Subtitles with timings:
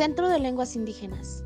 [0.00, 1.44] Centro de Lenguas Indígenas.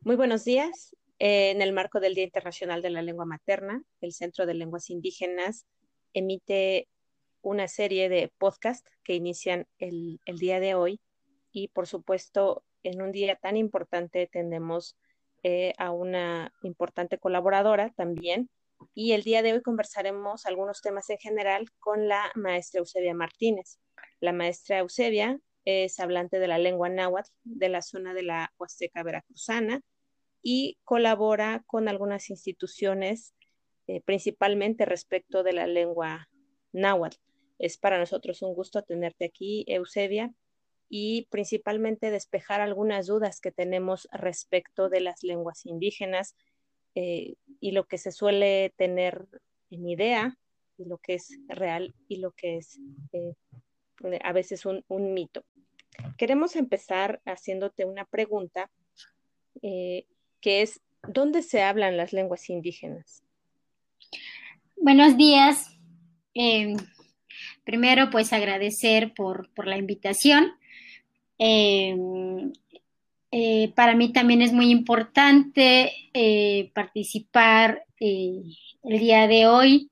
[0.00, 0.96] Muy buenos días.
[1.20, 4.90] Eh, en el marco del Día Internacional de la Lengua Materna, el Centro de Lenguas
[4.90, 5.66] Indígenas
[6.14, 6.88] emite
[7.42, 11.00] una serie de podcasts que inician el, día de hoy
[11.52, 14.96] y por supuesto en un día tan importante tenemos
[15.44, 18.50] eh, a una importante colaboradora también
[18.94, 23.78] y el día de hoy conversaremos algunos temas en general con la maestra Eusebia Martínez.
[24.20, 29.02] La maestra Eusebia es hablante de la lengua náhuatl de la zona de la Huasteca
[29.02, 29.82] Veracruzana
[30.42, 33.34] y colabora con algunas instituciones,
[33.86, 36.28] eh, principalmente respecto de la lengua
[36.72, 37.18] náhuatl.
[37.58, 40.32] Es para nosotros un gusto tenerte aquí, Eusebia,
[40.88, 46.34] y principalmente despejar algunas dudas que tenemos respecto de las lenguas indígenas
[46.94, 49.26] eh, y lo que se suele tener
[49.70, 50.38] en idea,
[50.78, 52.78] y lo que es real y lo que es
[53.12, 53.34] eh,
[54.22, 55.44] a veces un, mito.
[56.16, 58.70] Queremos empezar haciéndote una pregunta
[59.62, 60.06] eh,
[60.40, 63.22] que es, ¿dónde se hablan las lenguas indígenas?
[64.76, 65.74] Buenos días.
[67.64, 70.52] primero, pues agradecer por, por la invitación.
[71.36, 72.52] Em,
[73.30, 78.54] eh, para mí también es muy importante eh, participar el
[78.84, 79.90] día de hoy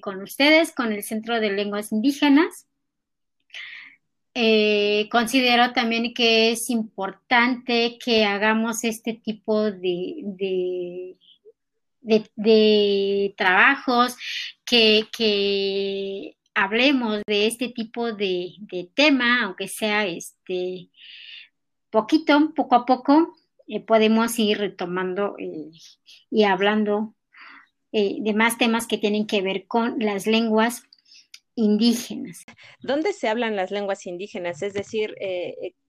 [0.00, 2.68] con ustedes, con el Centro de Lenguas Indígenas.
[5.10, 11.16] Considero también que es importante que hagamos este tipo de,
[13.36, 14.16] trabajos,
[14.64, 18.54] que, que hablemos de este tipo de,
[18.94, 20.90] tema, aunque sea este
[21.90, 23.36] poquito, poco a poco,
[23.68, 25.70] eh, podemos ir retomando eh,
[26.30, 27.14] y hablando
[27.92, 30.82] eh, de más temas que tienen que ver con las lenguas
[31.58, 32.44] indígenas.
[32.80, 34.62] ¿Dónde se hablan las lenguas indígenas?
[34.62, 35.14] Es decir,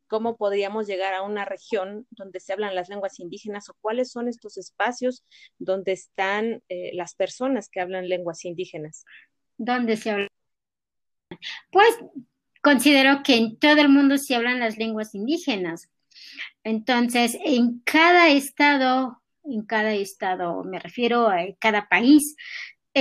[0.07, 4.27] ¿cómo podríamos llegar a una región donde se hablan las lenguas indígenas o cuáles son
[4.27, 5.23] estos espacios
[5.59, 6.63] donde están
[6.93, 9.05] las personas que hablan lenguas indígenas?
[9.57, 10.27] ¿Dónde se habla?
[11.71, 11.89] Pues
[12.63, 15.91] considero que en todo el mundo se hablan las lenguas indígenas.
[16.63, 22.35] Entonces, en cada estado, en cada estado, me refiero a cada país,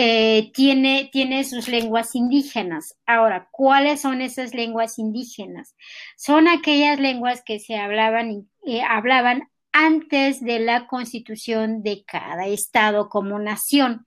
[0.01, 2.97] eh, tiene, tiene sus lenguas indígenas.
[3.05, 5.75] Ahora, ¿cuáles son esas lenguas indígenas?
[6.17, 13.09] Son aquellas lenguas que se hablaban, eh, hablaban antes de la constitución de cada estado
[13.09, 14.07] como nación.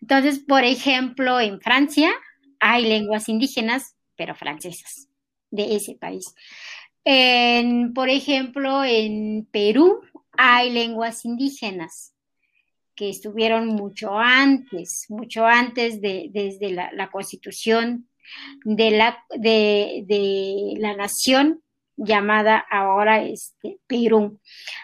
[0.00, 2.10] Entonces, por ejemplo, en Francia
[2.58, 5.08] hay lenguas indígenas, pero francesas,
[5.50, 6.34] de ese país.
[7.94, 10.00] por ejemplo, en Perú
[10.32, 12.14] hay lenguas indígenas
[13.00, 18.10] que estuvieron mucho antes, mucho antes de desde la, constitución
[18.62, 21.62] de la, de, la nación
[21.96, 24.38] llamada ahora este, Perú.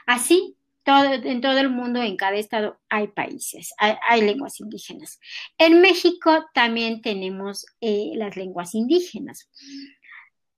[0.06, 0.56] Así,
[0.86, 5.20] en todo el mundo, en cada estado, hay países, hay, lenguas indígenas.
[5.58, 9.50] En México también tenemos eh, las lenguas indígenas.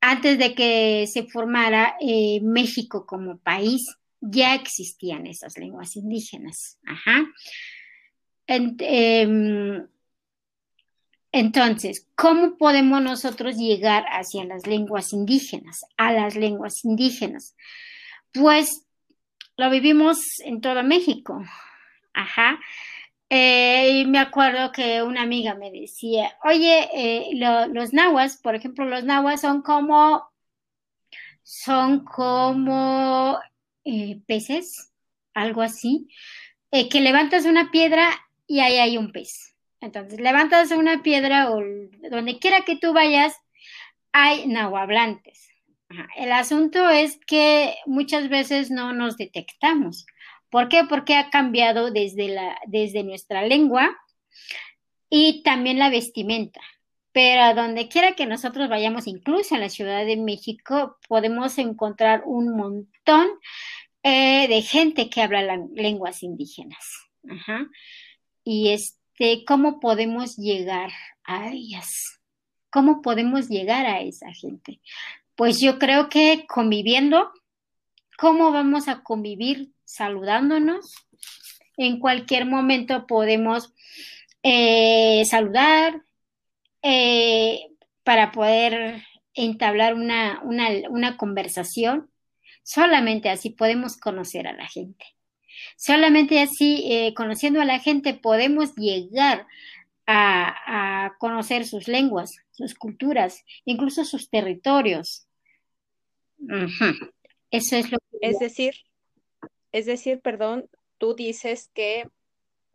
[0.00, 6.78] Antes de que se formara eh, México como país, ya existían esas lenguas indígenas.
[8.46, 9.86] Em,
[11.32, 17.54] entonces, ¿cómo podemos nosotros llegar hacia las lenguas indígenas, a las lenguas indígenas?
[18.32, 18.86] Pues
[19.56, 21.42] lo vivimos en todo México.
[22.14, 22.58] Ajá.
[23.30, 28.86] Eh, y me acuerdo que una amiga me decía, oye, eh, los nahuas, por ejemplo,
[28.86, 30.30] los nahuas son como,
[31.42, 33.38] son como
[33.90, 34.92] eh, peces,
[35.34, 36.08] algo así,
[36.70, 38.10] que levantas una piedra
[38.46, 39.54] y ahí hay un pez.
[39.80, 41.62] Entonces, levantas una piedra o
[42.10, 43.36] donde quiera que tú vayas,
[44.12, 45.48] hay nahuablantes.
[46.16, 50.04] El asunto es que muchas veces no nos detectamos.
[50.50, 50.84] ¿Por qué?
[50.84, 53.96] Porque ha cambiado desde, la, desde nuestra lengua
[55.08, 56.60] y también la vestimenta.
[57.12, 62.22] Pero a donde quiera que nosotros vayamos, incluso en la Ciudad de México, podemos encontrar
[62.26, 63.28] un montón
[64.02, 65.42] eh, de gente que habla
[65.74, 66.84] lenguas indígenas.
[68.44, 70.90] Y este, ¿cómo podemos llegar
[71.24, 72.20] a ellas?
[72.70, 74.80] ¿Cómo podemos llegar a esa gente?
[75.34, 77.30] Pues yo creo que conviviendo,
[78.18, 80.94] ¿cómo vamos a convivir saludándonos?
[81.76, 83.72] En cualquier momento podemos
[84.42, 86.02] eh, saludar
[86.82, 87.68] eh,
[88.04, 89.02] para poder
[89.34, 92.10] entablar una, una, conversación.
[92.68, 95.06] Solamente así podemos conocer a la gente.
[95.78, 99.46] Solamente así, eh, conociendo a la gente, podemos llegar
[100.06, 105.26] a, conocer sus lenguas, sus culturas, incluso sus territorios.
[107.50, 108.18] Eso es lo que...
[108.20, 108.74] Es decir,
[109.72, 110.68] es decir, perdón,
[110.98, 112.06] tú dices que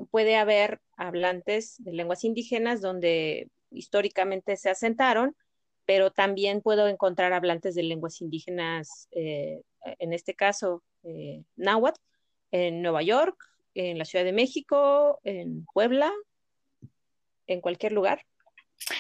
[0.10, 5.36] puede haber hablantes de lenguas indígenas donde históricamente se asentaron,
[5.86, 9.62] pero también puedo encontrar hablantes de lenguas indígenas, eh,
[10.00, 12.00] en este caso eh, náhuatl,
[12.52, 13.38] en Nueva York,
[13.74, 16.12] en la Ciudad de México, en Puebla,
[17.48, 18.26] en cualquier lugar.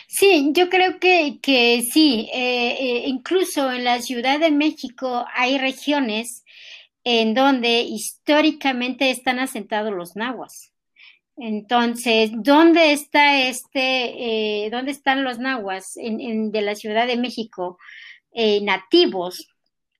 [0.07, 2.29] Sí, yo creo que, que sí.
[2.33, 6.43] Eh, incluso en la Ciudad de México hay regiones
[7.03, 10.73] en donde históricamente están asentados los nahuas.
[11.35, 17.77] Entonces, ¿dónde está este, eh, dónde están los nahuas en, de la Ciudad de México
[18.31, 19.52] eh, nativos?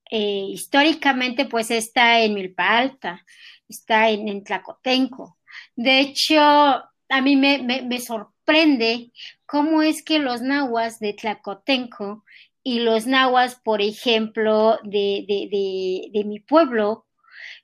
[0.10, 3.26] Eh, históricamente, pues está en Milpa Alta,
[3.68, 5.38] está en, Tlacotenco.
[5.76, 9.12] De hecho, a mí me, me, sorprende
[9.46, 12.24] cómo es que los nahuas de Tlacotenco
[12.64, 17.06] y los nahuas, por ejemplo, de, de, de, mi pueblo,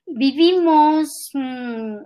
[0.06, 1.96] vivimos, mm,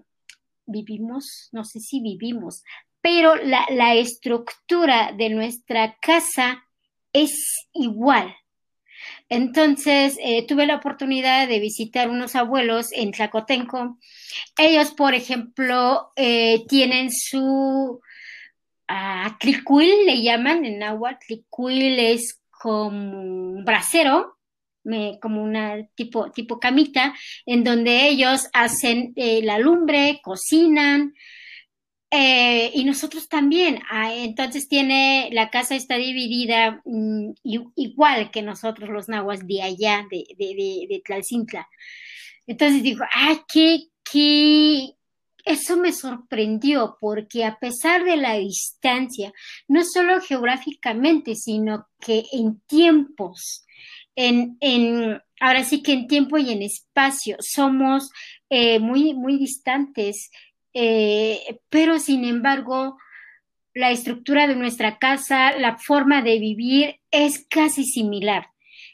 [0.66, 2.62] vivimos, no sé si vivimos,
[3.00, 6.64] pero la, la estructura de nuestra casa
[7.12, 8.34] es igual.
[9.28, 13.98] Entonces, eh, tuve la oportunidad de visitar unos abuelos en Tlacotenco.
[14.56, 18.00] Ellos, por ejemplo, eh, tienen su
[18.88, 21.18] uh, le llaman en agua.
[21.18, 24.36] Tlicuil es como un brasero,
[25.20, 27.14] como una tipo, tipo camita,
[27.46, 31.14] en donde ellos hacen eh, la lumbre, cocinan,
[32.16, 33.80] eh, y nosotros también.
[33.90, 40.06] Ah, entonces tiene, la casa está dividida mm, igual que nosotros los nahuas de allá,
[40.08, 41.68] de, de, de, Tlalcintla.
[42.46, 44.90] Entonces digo, ah, qué, qué,
[45.44, 49.32] eso me sorprendió porque a pesar de la distancia,
[49.66, 53.66] no solo geográficamente, sino que en tiempos,
[54.14, 58.12] en, en, ahora sí que en tiempo y en espacio somos
[58.50, 60.30] eh, muy, muy distantes,
[60.74, 62.98] eh, pero sin embargo,
[63.72, 68.48] la estructura de nuestra casa, la forma de vivir es casi similar.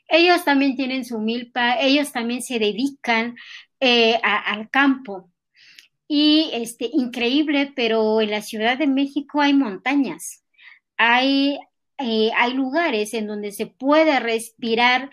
[0.08, 3.36] Ellos también tienen su milpa, ellos también se dedican
[3.80, 5.30] eh, al campo.
[6.06, 10.44] Y este, increíble, pero en la Ciudad de México hay montañas,
[10.96, 11.58] hay,
[11.98, 15.10] eh, hay lugares en donde se puede respirar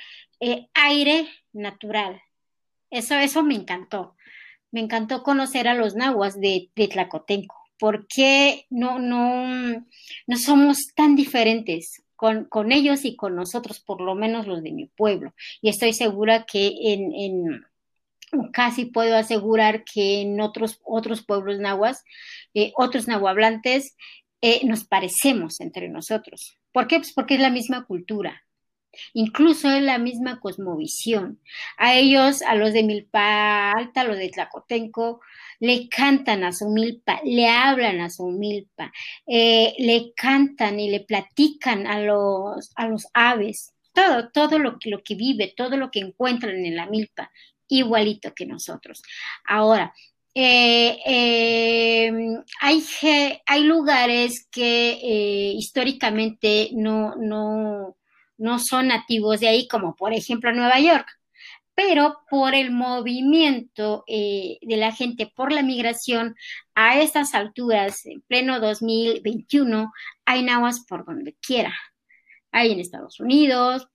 [0.74, 2.22] aire natural.
[2.90, 4.17] Eso, eso me encantó.
[4.72, 9.86] Me encantó conocer a los nahuas de, de Tlacotenco, porque no, no,
[10.28, 14.72] no somos tan diferentes con, con, ellos y con nosotros, por lo menos los de
[14.72, 15.34] mi pueblo.
[15.62, 17.66] Y estoy segura que en, en
[18.52, 22.04] casi puedo asegurar que en otros, otros pueblos nahuas,
[22.54, 23.96] eh, otros nahuablantes,
[24.42, 26.58] eh, nos parecemos entre nosotros.
[26.72, 26.98] ¿Por qué?
[26.98, 28.44] Pues porque es la misma cultura,
[29.14, 31.40] incluso es la misma cosmovisión.
[31.78, 35.22] A ellos, a los de Milpa Alta, los de Tlacotenco,
[35.60, 38.92] le cantan a su milpa, le hablan a su milpa,
[39.26, 44.90] eh, le cantan y le platican a los, a los aves, todo, todo lo que,
[44.90, 47.32] lo que vive, todo lo que encuentran en la milpa,
[47.68, 49.02] igualito que nosotros.
[49.46, 49.94] Ahora,
[50.36, 52.12] eh, eh,
[52.62, 52.84] hay,
[53.48, 55.00] hay, lugares que
[55.56, 57.98] históricamente no, no,
[58.38, 61.08] no, son nativos de ahí, como por ejemplo Nueva York,
[61.76, 66.36] pero por el movimiento de la gente, por la migración,
[66.74, 69.92] a estas alturas, en pleno 2021,
[70.26, 71.76] hay nahuas por donde quiera.
[72.52, 73.88] Hay en Estados Unidos,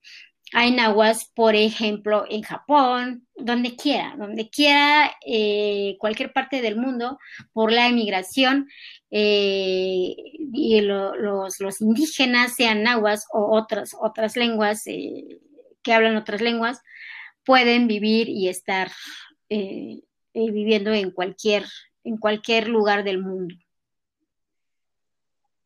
[0.53, 7.19] hay nahuas, por ejemplo, en Japón, donde quiera, donde quiera, eh, cualquier parte del mundo,
[7.53, 8.69] por la emigración,
[9.11, 10.15] eh,
[10.53, 15.41] y los, indígenas, sean nahuas o otras, otras lenguas eh,
[15.83, 16.81] que hablan otras lenguas,
[17.45, 18.91] pueden vivir y estar
[20.35, 21.65] viviendo en cualquier,
[22.05, 23.55] en cualquier lugar del mundo.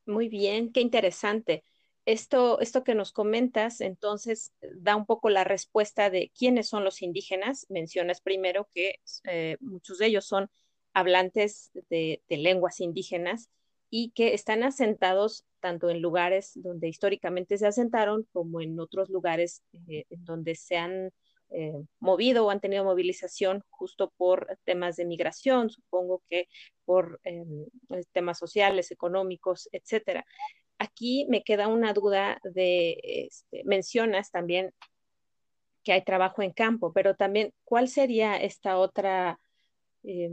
[0.06, 1.62] Muy bien, qué interesante
[2.06, 7.02] esto, esto que nos comentas, entonces, da un poco la respuesta de quiénes son los
[7.02, 7.66] indígenas.
[7.68, 10.48] Mencionas primero que eh, muchos de ellos son
[10.94, 13.50] hablantes de, lenguas indígenas
[13.90, 19.62] y que están asentados tanto en lugares donde históricamente se asentaron como en otros lugares
[19.88, 21.10] eh, donde se han
[21.50, 26.48] eh, movido o han tenido movilización justo por temas de migración, supongo que
[26.84, 27.20] por
[28.12, 30.25] temas sociales, económicos, etcétera
[30.78, 34.73] aquí me queda una duda de, este, mencionas también
[35.83, 39.38] que hay trabajo en campo, pero también, ¿cuál sería esta otra,
[40.02, 40.30] eh,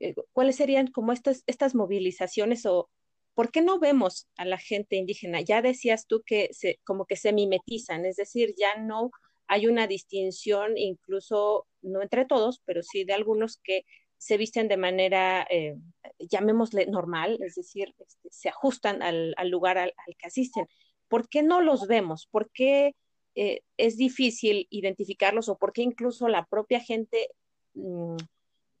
[0.00, 2.88] eh, cuáles serían como estas, estas movilizaciones o
[3.34, 5.40] ¿por qué no vemos a la gente indígena?
[5.40, 9.10] Ya decías tú que se, como que se mimetizan, es decir, ya no
[9.48, 13.84] hay una distinción, incluso no entre todos, pero sí de algunos que
[14.22, 15.74] se visten de manera, eh,
[16.20, 20.68] llamémosle normal, es decir, este, se ajustan al, lugar al, que asisten.
[21.08, 22.28] ¿Por qué no los vemos?
[22.30, 22.94] ¿Por qué
[23.34, 27.30] eh, es difícil identificarlos o por qué incluso la propia gente
[27.74, 28.16] mm,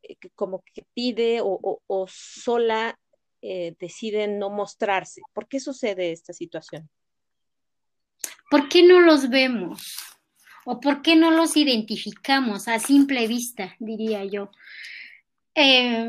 [0.04, 2.96] eh, como que pide o, sola
[3.40, 5.22] decide no mostrarse?
[5.32, 6.88] ¿Por qué sucede esta situación?
[8.48, 9.96] ¿Por qué no los vemos?
[10.64, 14.52] ¿O por qué no los identificamos a simple vista, diría yo?
[15.54, 16.08] Eh,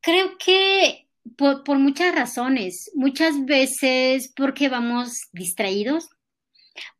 [0.00, 6.08] creo que por, muchas razones, muchas veces porque vamos distraídos,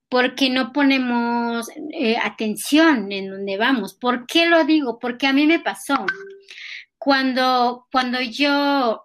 [0.08, 3.94] porque no ponemos eh, atención en donde vamos.
[3.94, 4.98] ¿Por qué lo digo?
[4.98, 6.06] Porque a mí me pasó.
[6.98, 9.04] Cuando, cuando yo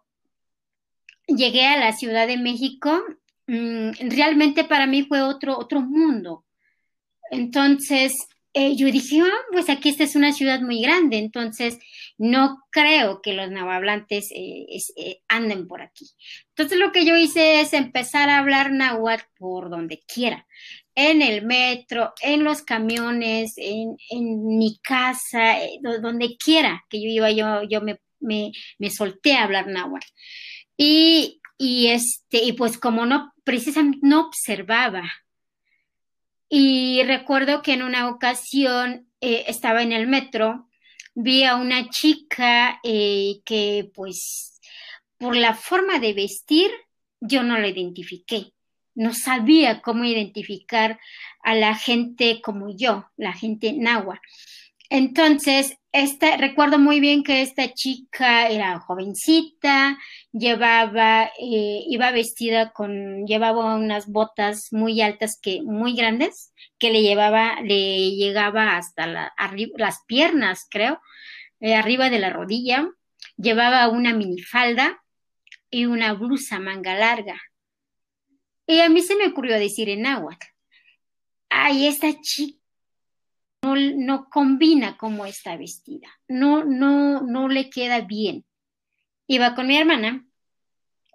[1.27, 3.03] llegué a la Ciudad de México,
[3.47, 6.43] mm, realmente para mí fue otro, otro mundo.
[7.29, 8.13] Entonces,
[8.57, 11.77] eh, yo dije, ah, pues aquí esta es una ciudad muy grande, entonces
[12.17, 16.05] no creo que los nahuablantes eh, eh, anden por aquí.
[16.51, 20.47] Entonces lo que yo hice es empezar a hablar náhuatl por donde quiera,
[20.95, 23.97] en el metro, en los camiones, en,
[24.57, 25.57] mi casa,
[26.01, 30.07] donde quiera que yo iba, yo, yo me, me, solté a hablar náhuatl.
[30.77, 35.03] Y, y, este, y pues como no, precisamente no observaba
[36.57, 40.69] y recuerdo que en una ocasión eh, estaba en el metro,
[41.13, 44.61] vi a una chica eh, que pues
[45.17, 46.71] por la forma de vestir
[47.19, 48.53] yo no la identifiqué.
[48.93, 50.97] No sabía cómo identificar
[51.43, 54.21] a la gente como yo, la gente náhuatl.
[54.89, 59.97] Entonces, esta, recuerdo muy bien que esta chica era jovencita,
[60.33, 67.01] llevaba, eh, iba vestida con, llevaba unas botas muy altas que, muy grandes, que le
[67.01, 70.99] llevaba, le llegaba hasta las piernas, creo,
[71.61, 72.89] eh, arriba de la rodilla.
[73.37, 75.01] Llevaba una minifalda
[75.69, 77.41] y una blusa manga larga.
[78.67, 80.47] Y a mí se me ocurrió decir en náhuatl,
[81.49, 82.64] ay, esta chica
[83.73, 88.45] no, combina como está vestida, no, no, no le queda bien.
[89.27, 90.25] Iba con mi hermana,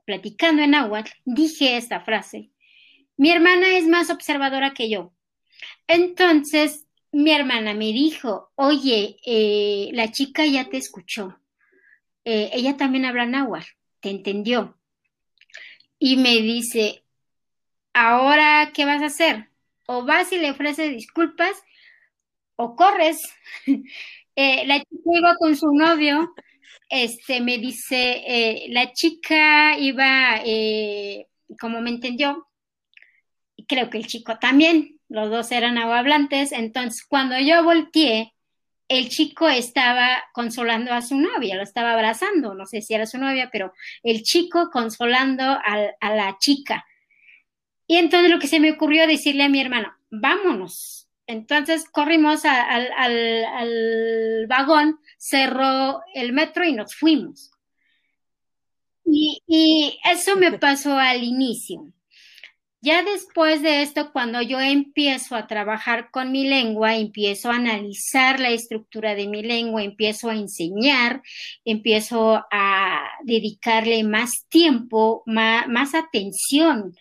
[0.05, 2.51] platicando en náhuatl, dije esta frase.
[3.17, 5.13] Mi hermana es más observadora que yo.
[5.87, 11.39] Entonces, mi hermana me dijo, oye, eh, la chica ya te escuchó.
[12.25, 13.69] Eh, ella también habla náhuatl,
[14.01, 14.79] te entendió.
[15.99, 17.05] Y me dice,
[17.93, 19.51] ¿ahora qué vas a hacer?
[19.87, 21.63] O vas y le ofreces disculpas
[22.61, 23.23] o corres.
[24.37, 26.33] Eh, la chica iba con su novio,
[26.89, 31.27] este, me dice, eh, la chica iba, eh,
[31.61, 32.47] como me entendió,
[33.67, 38.33] creo que el chico también, los dos eran hablantes, entonces cuando yo volteé,
[38.89, 43.19] el chico estaba consolando a su novia, lo estaba abrazando, no sé si era su
[43.19, 43.75] novia, pero
[44.05, 46.87] el chico consolando a la chica.
[47.87, 51.00] Y entonces lo que se me ocurrió decirle a mi hermano, vámonos,
[51.31, 57.53] entonces corrimos al, vagón, cerró el metro y nos fuimos.
[59.05, 61.93] Y, y, eso me pasó al inicio.
[62.83, 68.41] Ya después de esto, cuando yo empiezo a trabajar con mi lengua, empiezo a analizar
[68.41, 71.23] la estructura de mi lengua, empiezo a enseñar,
[71.65, 76.95] empiezo a dedicarle más tiempo, más, más atención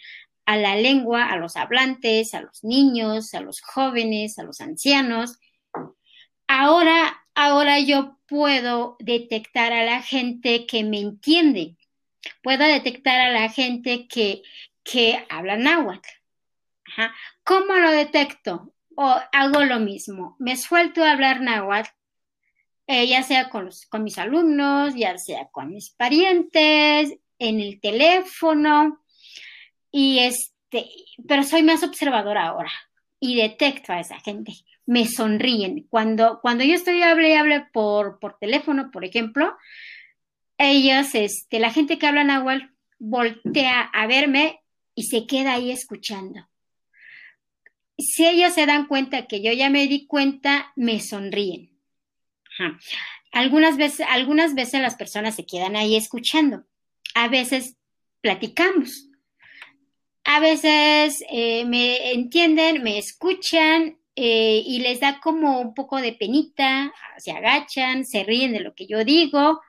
[0.50, 5.38] a la lengua, a los hablantes, a los niños, a los jóvenes, a los ancianos.
[6.48, 11.78] Ahora, ahora yo puedo detectar a la gente que me entiende.
[12.42, 14.42] Puedo detectar a la gente que,
[14.84, 16.10] que habla náhuatl.
[17.44, 18.74] ¿Cómo lo detecto?
[18.96, 20.36] O hago lo mismo.
[20.40, 21.92] Me suelto a hablar náhuatl,
[22.88, 29.00] eh, ya sea con, con mis alumnos, ya sea con mis parientes, en el teléfono,
[29.92, 30.90] y este,
[31.28, 32.72] pero soy más observadora ahora
[33.20, 34.54] y detecto a esa gente.
[34.86, 35.86] Me sonríen.
[35.90, 39.56] Cuando, cuando yo estoy hable y hable por, por teléfono, por ejemplo,
[40.58, 42.66] ellos, este, la gente que habla náhuatl
[42.98, 44.62] voltea a verme
[44.96, 46.48] y se queda ahí escuchando.
[47.98, 51.78] Si ellos se dan cuenta que yo ya me di cuenta, me sonríen.
[53.32, 56.66] Algunas veces, algunas veces las personas se quedan ahí escuchando.
[57.14, 57.78] A veces
[58.22, 59.09] platicamos
[60.32, 66.14] a veces eh, me entienden, me escuchan eh, y les da como un poco de
[66.14, 69.60] penita, se agachan, se ríen de lo que yo digo,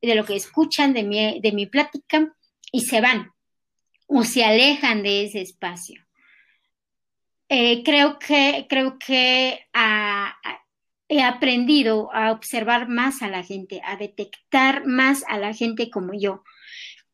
[0.00, 2.32] de lo que escuchan de mi, de mi plática
[2.70, 3.32] y se van
[4.06, 6.06] o se alejan de ese espacio.
[7.48, 9.66] Eh, creo que, creo que
[11.08, 16.12] he aprendido a observar más a la gente, a detectar más a la gente como
[16.14, 16.44] yo.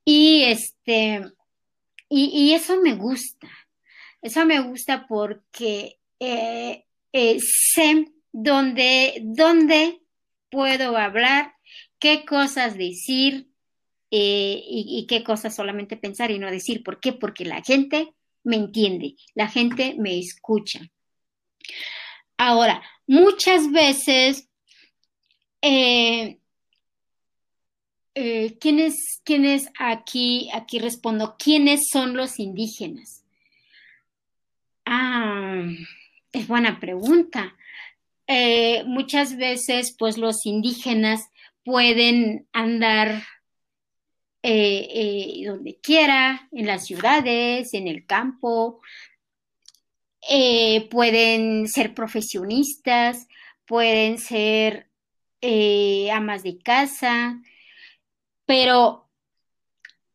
[0.05, 1.23] Y este,
[2.09, 3.49] y, eso me gusta.
[4.23, 10.01] Eso me gusta porque eh, eh, sé dónde, dónde
[10.51, 11.55] puedo hablar,
[11.99, 13.49] qué cosas decir
[14.11, 16.83] y, y, qué cosas solamente pensar y no decir.
[16.83, 17.13] ¿Por qué?
[17.13, 20.81] Porque la gente me entiende, la gente me escucha.
[22.39, 24.49] Ahora, muchas veces,
[25.63, 26.39] eh,
[28.19, 31.37] eh, ¿quiénes, aquí, aquí respondo?
[31.39, 33.23] ¿Quiénes son los indígenas?
[34.87, 35.63] Ah,
[36.33, 37.55] es buena pregunta.
[38.27, 41.29] Eh, muchas veces, pues los indígenas
[41.63, 43.23] pueden andar
[44.43, 48.81] eh, donde quiera, en las ciudades, en el campo.
[50.91, 53.29] Pueden ser profesionistas,
[53.67, 54.89] pueden ser
[56.11, 57.43] amas de casa,
[58.47, 59.09] pero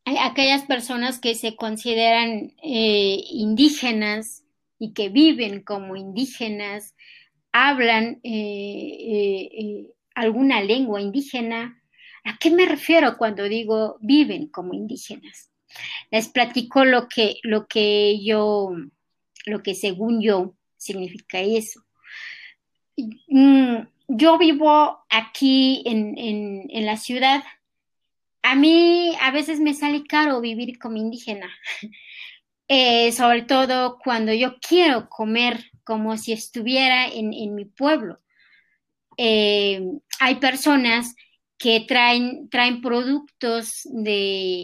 [0.04, 4.44] aquellas personas que se consideran indígenas
[4.78, 6.94] y que viven como indígenas,
[7.52, 8.20] hablan
[10.14, 11.82] alguna lengua indígena,
[12.24, 15.50] ¿A qué me refiero cuando digo viven como indígenas?
[16.10, 18.70] Les platico lo que, lo que yo,
[19.46, 21.82] lo que según yo significa eso.
[23.28, 27.42] Mm, yo vivo aquí en, la ciudad.
[28.42, 31.48] A mí a veces me sale caro vivir como indígena,
[32.68, 38.20] eh, sobre todo cuando yo quiero comer como si estuviera en, mi pueblo.
[39.16, 39.80] Eh,
[40.18, 41.14] hay personas
[41.58, 44.60] que traen, traen productos de,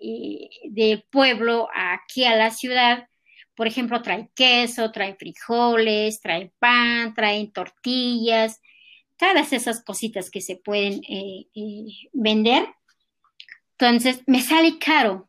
[0.00, 3.08] eh, del pueblo aquí a la ciudad.
[3.56, 8.60] Por ejemplo, traen queso, traen frijoles, traen pan, traen tortillas,
[9.16, 11.00] todas esas cositas que se pueden
[12.12, 12.68] vender.
[13.80, 15.26] Entonces, me sale caro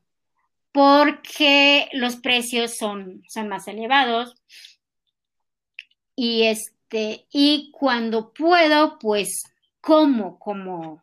[0.73, 4.35] porque los precios son, son más elevados.
[6.17, 9.43] Y este, y cuando puedo, pues
[9.79, 10.99] cómo, como,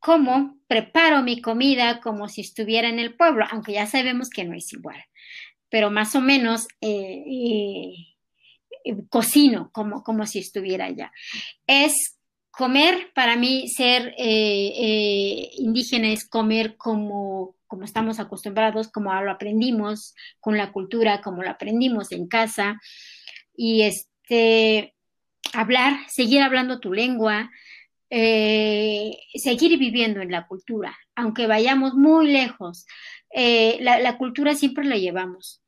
[0.00, 4.56] cómo preparo mi comida como si estuviera en el pueblo, aunque ya sabemos que no
[4.56, 5.04] es igual,
[5.68, 7.94] pero más o menos eh, eh,
[8.84, 11.12] eh, cocino como, como si estuviera allá.
[11.68, 12.18] Es
[12.52, 20.56] comer, para mí ser indígena es comer como, como estamos acostumbrados, como lo aprendimos con
[20.56, 22.80] la cultura, como lo aprendimos en casa,
[23.56, 24.94] y este,
[25.52, 27.50] hablar, seguir hablando tu lengua,
[28.10, 32.86] eh, seguir viviendo en la cultura, aunque vayamos muy lejos.
[33.34, 35.62] Eh, la, cultura siempre la llevamos.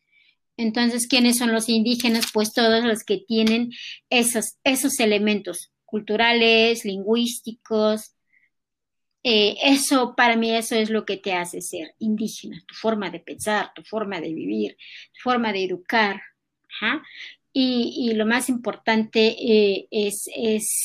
[0.56, 2.26] Entonces, ¿quiénes son los indígenas?
[2.32, 3.70] Pues todos los que tienen
[4.10, 8.16] esos, esos elementos culturales, lingüísticos.
[9.22, 13.20] Eh, eso, para mí, eso es lo que te hace ser indígena, tu forma de
[13.20, 14.76] pensar, tu forma de vivir,
[15.12, 16.20] tu forma de educar.
[17.56, 20.24] Y, lo más importante eh, es,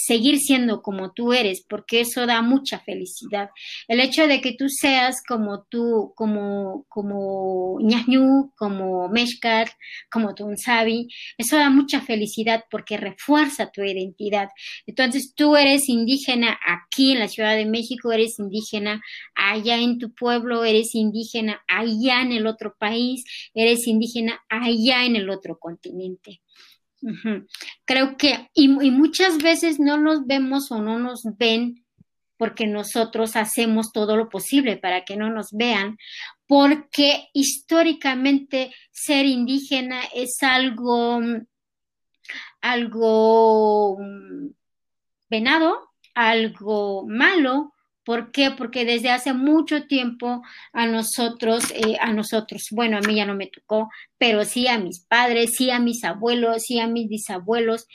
[0.05, 3.49] seguir siendo como tú eres, porque eso da mucha felicidad.
[3.87, 9.71] El hecho de que tú seas como tú, como, como ñañú, como mexcar,
[10.11, 11.07] como tunsabi,
[11.39, 14.49] eso da mucha felicidad porque refuerza tu identidad.
[14.85, 19.01] Entonces tú eres indígena aquí en la Ciudad de México, eres indígena
[19.33, 23.23] allá en tu pueblo, eres indígena allá en el otro país,
[23.55, 26.41] eres indígena allá en el otro continente.
[27.85, 31.85] Creo que, y, muchas veces no nos vemos o no nos ven
[32.37, 35.97] porque nosotros hacemos todo lo posible para que no nos vean,
[36.47, 41.19] porque históricamente ser indígena es algo,
[42.61, 43.97] algo
[45.29, 47.73] venado, algo malo,
[48.05, 48.51] ¿Por qué?
[48.51, 50.41] Porque desde hace mucho tiempo
[50.73, 54.79] a nosotros, eh, a nosotros, bueno, a mí ya no me tocó, pero sí a
[54.79, 57.87] mis padres, sí a mis abuelos, sí a mis bisabuelos,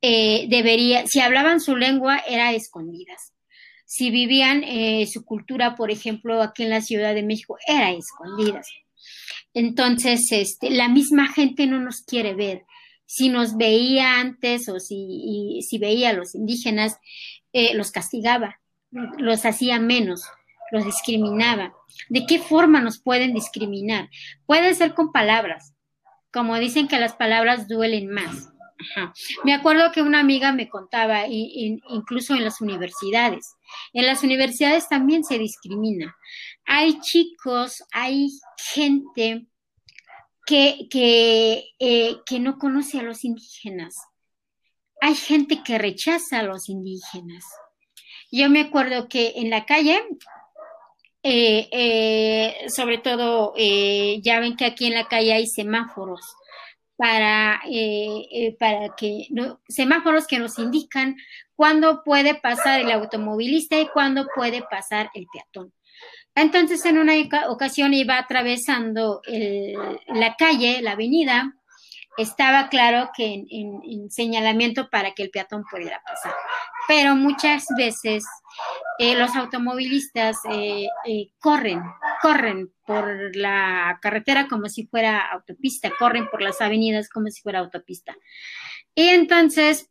[0.00, 3.32] eh, debería, si hablaban su lengua, era escondidas.
[3.84, 8.68] Si vivían eh, su cultura, por ejemplo, aquí en la Ciudad de México, era escondidas.
[9.54, 12.64] Entonces, este, la misma gente no nos quiere ver.
[13.06, 16.98] Si nos veía antes o si, si veía a los indígenas,
[17.74, 20.24] los castigaba los hacía menos,
[20.70, 21.74] los discriminaba.
[22.08, 24.08] ¿De qué forma nos pueden discriminar?
[24.46, 25.74] Puede ser con palabras,
[26.32, 28.50] como dicen que las palabras duelen más.
[29.44, 33.56] Me acuerdo que una amiga me contaba, incluso en las universidades,
[33.92, 36.16] en las universidades también se discrimina.
[36.64, 38.30] Hay chicos, hay
[38.72, 39.46] gente
[40.46, 43.96] que, que, eh, que no conoce a los indígenas.
[45.00, 47.44] Hay gente que rechaza a los indígenas.
[48.30, 50.00] Yo me acuerdo que en la calle,
[51.22, 56.20] eh, eh, sobre todo, ya ven que aquí en la calle hay semáforos
[56.98, 59.28] para, eh, eh, para que
[59.68, 61.16] semáforos que nos indican
[61.54, 65.72] cuándo puede pasar el automovilista y cuándo puede pasar el peatón.
[66.34, 67.14] Entonces, en una
[67.48, 69.22] ocasión iba atravesando
[70.08, 71.54] la calle, la avenida,
[72.16, 76.34] estaba claro que en, señalamiento para que el peatón pudiera pasar.
[76.88, 78.24] Pero muchas veces
[78.98, 81.80] eh, los automovilistas eh, eh, corren,
[82.20, 87.60] corren por la carretera como si fuera autopista, corren por las avenidas como si fuera
[87.60, 88.16] autopista.
[88.94, 89.90] Y entonces,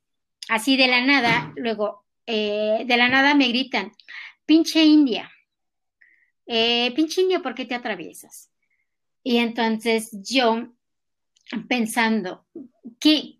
[0.49, 3.93] así de la nada, luego, de la nada me gritan,
[4.45, 5.31] pinche India,
[6.45, 8.51] pinche India, ¿por qué te atraviesas?
[9.23, 10.73] Y entonces yo
[11.69, 12.45] pensando,
[12.99, 13.36] ¿qué,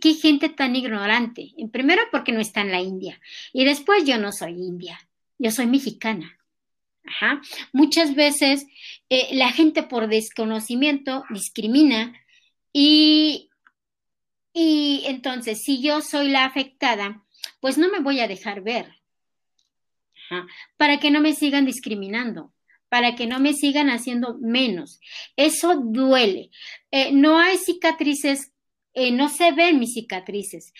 [0.00, 1.52] qué, gente tan ignorante?
[1.70, 3.20] Primero porque no está en la India
[3.52, 4.98] y después yo no soy india,
[5.38, 6.38] yo soy mexicana.
[7.72, 8.66] Muchas veces
[9.10, 12.14] eh, la gente por desconocimiento discrimina
[12.72, 13.50] y,
[14.54, 17.22] y entonces si yo soy la afectada,
[17.60, 19.00] pues no me voy a dejar ver.
[20.78, 22.54] Para que no me sigan discriminando
[22.92, 25.00] para que no me sigan haciendo menos.
[25.36, 26.50] Eso duele.
[26.90, 28.51] Eh, no hay cicatrices,
[28.94, 30.72] eh, no se ven mis cicatrices,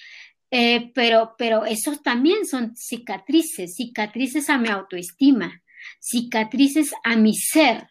[0.51, 5.63] eh, pero, pero esos también son cicatrices, cicatrices a mi autoestima,
[6.01, 7.89] cicatrices a mi ser.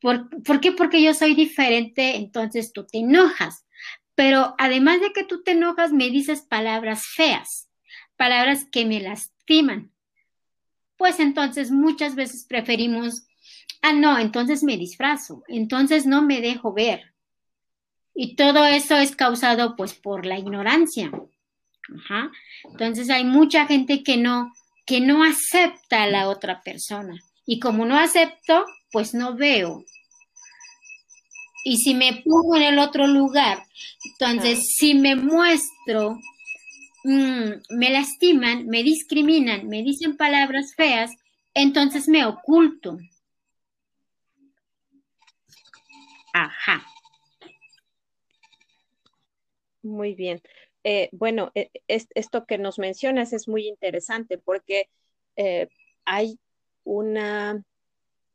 [0.00, 0.72] ¿Por, ¿Por qué?
[0.72, 3.64] Porque yo soy diferente, entonces tú te enojas.
[4.14, 7.68] Pero además de que tú te enojas, me dices palabras feas,
[8.16, 9.92] palabras que me lastiman,
[10.96, 13.26] pues entonces muchas veces preferimos,
[13.80, 17.11] ah, no, entonces me disfrazo, entonces no me dejo ver.
[18.14, 21.10] Y todo eso es causado pues por la ignorancia.
[22.64, 24.52] Entonces hay mucha gente que no,
[24.86, 27.20] que no acepta a la otra persona.
[27.46, 29.84] Y como no acepto, pues no veo.
[31.64, 33.64] Y si me pongo en el otro lugar,
[34.04, 36.18] entonces si me muestro
[37.04, 41.10] Mm, me lastiman, me discriminan, me dicen palabras feas,
[41.52, 42.98] entonces me oculto.
[46.32, 46.86] Ajá.
[49.82, 50.42] Muy bien.
[50.84, 54.88] Eh, bueno, e, esto que nos mencionas es muy interesante porque
[55.36, 55.68] eh,
[56.04, 56.38] hay
[56.84, 57.62] una,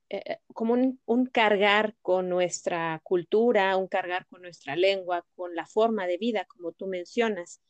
[0.10, 0.74] eh, como
[1.06, 6.46] un, cargar con nuestra cultura, un cargar con nuestra lengua, con la forma de vida,
[6.46, 7.62] como tú mencionas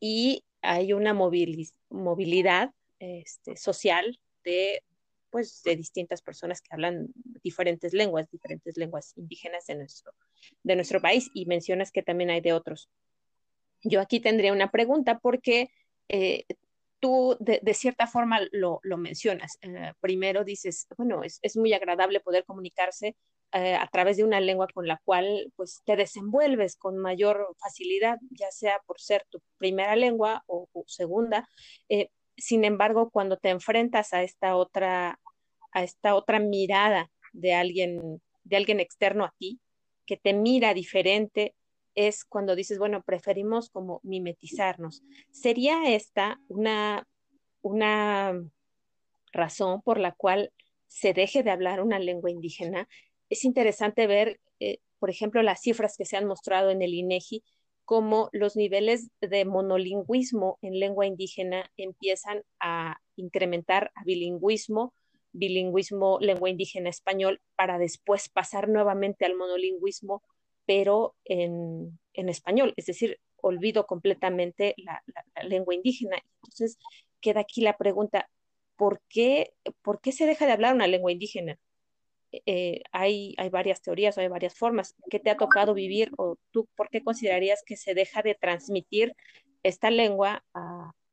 [0.00, 4.82] y hay una movilidad este, social de,
[5.30, 7.08] pues, de distintas personas que hablan
[7.42, 10.12] diferentes lenguas, diferentes lenguas indígenas de nuestro,
[10.62, 12.90] de nuestro país y mencionas que también hay de otros.
[13.82, 15.70] Yo aquí tendría una pregunta porque
[16.08, 16.44] eh,
[17.00, 19.58] tú de, cierta forma lo, mencionas.
[19.62, 23.16] Eh, primero dices, bueno, es, es, muy agradable poder comunicarse
[23.52, 28.18] eh, a través de una lengua con la cual pues te desenvuelves con mayor facilidad,
[28.30, 31.48] ya sea por ser tu primera lengua o, segunda.
[32.40, 35.20] Sin embargo, cuando te enfrentas a esta otra,
[35.72, 39.60] a esta otra mirada de alguien, de alguien externo a ti,
[40.06, 41.54] que te mira diferente,
[41.94, 45.02] es cuando dices, bueno, preferimos como mimetizarnos.
[45.30, 47.06] ¿Sería esta una,
[47.62, 48.40] una
[49.32, 50.52] razón por la cual
[50.86, 52.88] se deje de hablar una lengua indígena?
[53.30, 57.42] es interesante ver, eh, por ejemplo, las cifras que se han mostrado en el INEGI,
[57.90, 64.94] cómo los niveles de monolingüismo en lengua indígena empiezan a incrementar a bilingüismo,
[65.32, 70.22] bilingüismo lengua indígena español, para después pasar nuevamente al monolingüismo,
[70.66, 75.02] pero en, español, es decir, olvido completamente la,
[75.42, 76.16] lengua indígena.
[76.44, 76.78] Entonces,
[77.20, 78.30] queda aquí la pregunta,
[78.76, 81.58] ¿por qué, ¿por qué se deja de hablar una lengua indígena?
[82.32, 84.94] Eh, hay, hay varias teorías o hay varias formas.
[85.10, 89.14] ¿Qué te ha tocado vivir o tú por qué considerarías que se deja de transmitir
[89.62, 90.44] esta lengua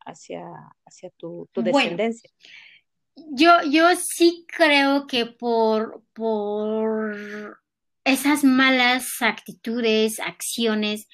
[0.06, 0.46] hacia,
[0.86, 2.30] hacia tu, descendencia?
[3.32, 7.60] yo, yo sí creo que por, por
[8.04, 11.08] esas malas actitudes, acciones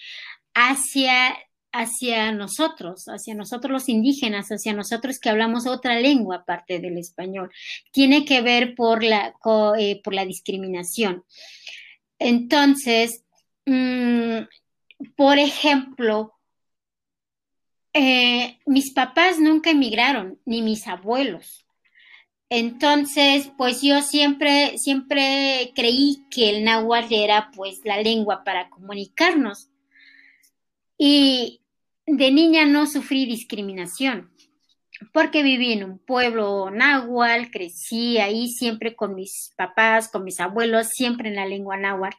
[0.54, 1.36] hacia
[1.74, 7.52] hacia nosotros, hacia nosotros los indígenas, hacia nosotros que hablamos otra lengua aparte del español.
[7.92, 9.34] Tiene que ver por la,
[9.78, 11.26] eh, por la discriminación.
[12.20, 13.24] Entonces,
[13.66, 14.44] mm,
[15.18, 16.34] por ejemplo,
[17.94, 21.66] eh, mis papás nunca emigraron, ni mis abuelos.
[22.50, 29.70] Entonces, pues yo siempre, siempre creí que el náhuatl era pues la lengua para comunicarnos.
[31.00, 31.63] Y
[32.06, 34.32] de niña no sufrí discriminación,
[35.12, 40.88] porque viví en un pueblo náhuatl, crecí ahí siempre con mis papás, con mis abuelos,
[40.90, 42.18] siempre en la lengua náhuatl.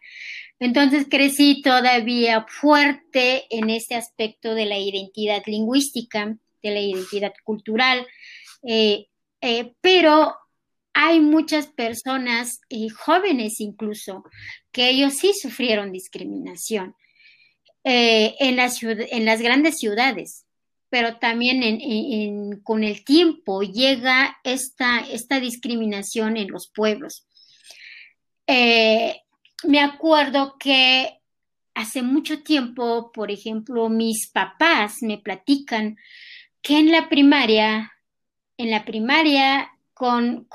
[0.58, 8.06] Entonces crecí todavía fuerte en este aspecto de la identidad lingüística, de la identidad cultural,
[8.62, 9.06] eh,
[9.40, 10.34] eh, pero
[10.94, 14.24] hay muchas personas, eh, jóvenes incluso,
[14.72, 16.94] que ellos sí sufrieron discriminación
[17.84, 20.46] en, en las grandes ciudades,
[20.88, 25.04] pero también con el tiempo llega esta,
[25.40, 27.26] discriminación en los pueblos.
[28.46, 31.20] Me acuerdo que
[31.74, 35.96] hace mucho tiempo, por ejemplo, mis papás me platican
[36.62, 37.92] que en la primaria,
[38.56, 40.46] en la primaria con,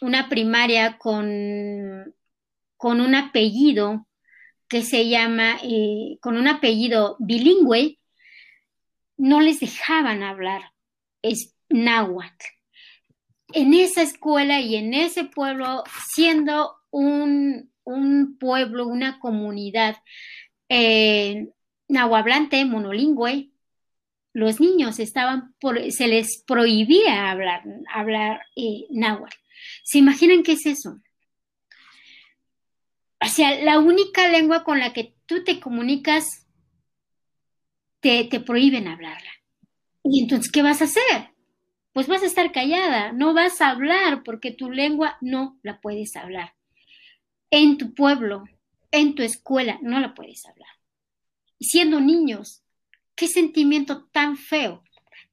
[0.00, 2.14] una primaria con
[2.82, 4.06] un apellido
[4.68, 7.98] que se llama, eh, con un apellido bilingüe,
[9.16, 10.72] no les dejaban hablar
[11.22, 12.46] es náhuatl.
[13.52, 19.96] En esa escuela y en ese pueblo, siendo un, un pueblo, una comunidad
[20.68, 21.48] eh,
[21.88, 23.50] nahuablante, monolingüe,
[24.32, 25.54] los niños estaban
[25.90, 29.36] se les prohibía hablar, hablar eh, náhuatl.
[29.84, 30.98] ¿Se imaginan qué es eso?
[33.26, 36.46] O sea, la única lengua con la que tú te comunicas,
[38.00, 39.30] te, te prohíben hablarla.
[40.04, 41.30] Y entonces, ¿qué vas a hacer?
[41.92, 46.14] Pues vas a estar callada, no vas a hablar porque tu lengua no la puedes
[46.14, 46.54] hablar
[47.50, 48.44] en tu pueblo,
[48.90, 50.68] en tu escuela, no la puedes hablar.
[51.58, 52.62] siendo niños,
[53.14, 54.84] qué sentimiento tan feo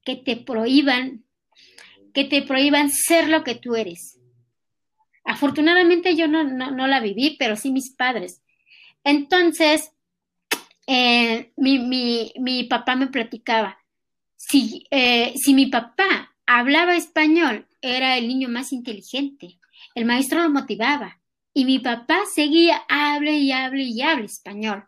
[0.05, 1.25] que te prohíban,
[2.13, 4.19] que te prohíban ser lo que tú eres.
[5.23, 6.43] Afortunadamente yo no,
[6.87, 8.41] la viví, pero sí mis padres.
[9.03, 9.91] Entonces,
[10.87, 13.79] eh, mi, papá me platicaba,
[14.35, 19.59] si, eh, si mi papá hablaba español, era el niño más inteligente.
[19.95, 21.21] El maestro lo motivaba
[21.53, 24.85] y mi papá seguía, hable y hable y hable español.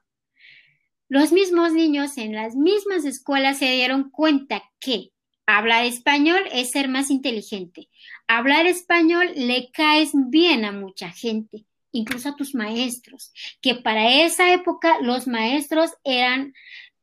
[1.07, 5.11] Los mismos niños en las mismas escuelas se dieron cuenta que
[5.45, 7.89] hablar español es ser más inteligente.
[8.27, 13.31] Hablar español le caes bien a mucha gente, incluso a tus maestros,
[13.61, 16.53] que para esa época los maestros eran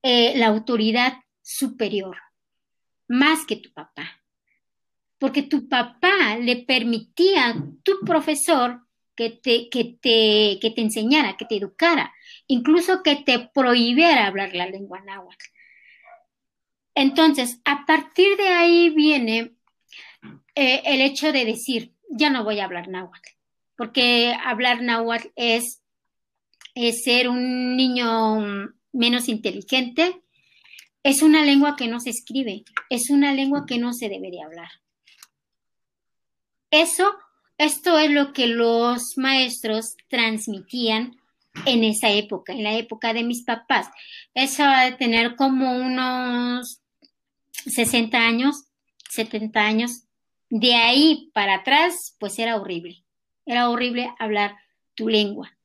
[0.03, 2.17] eh, la autoridad superior,
[3.09, 4.23] más que tu papá.
[5.19, 8.81] Porque tu papá le permitía a tu profesor
[9.15, 12.13] que te, que te, que te enseñara, que te educara,
[12.49, 15.52] incluso que te prohibiera hablar la lengua náhuatl.
[16.95, 19.53] Entonces, a partir de ahí viene
[20.55, 23.31] eh, el hecho de decir, ya no voy a hablar náhuatl,
[23.77, 25.83] porque hablar náhuatl es,
[26.75, 30.21] es ser un niño menos inteligente,
[31.03, 34.43] es una lengua que no se escribe, es una lengua que no se debe de
[34.43, 34.69] hablar.
[36.71, 37.15] Eso
[37.63, 41.17] esto es lo que los maestros transmitían
[41.65, 43.89] en esa época, en la época de mis papás.
[44.35, 46.82] Eso va a tener como unos
[47.53, 48.65] 60 años,
[49.11, 50.05] 70 años.
[50.49, 53.05] De ahí para atrás, pues era horrible.
[53.47, 54.57] Era horrible hablar
[54.95, 55.57] tu lengua.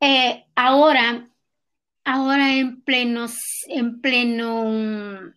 [0.00, 1.28] Eh, ahora,
[2.04, 5.32] ahora en plenos, en pleno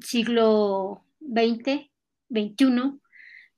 [0.00, 1.88] siglo XX,
[2.30, 3.00] XXI,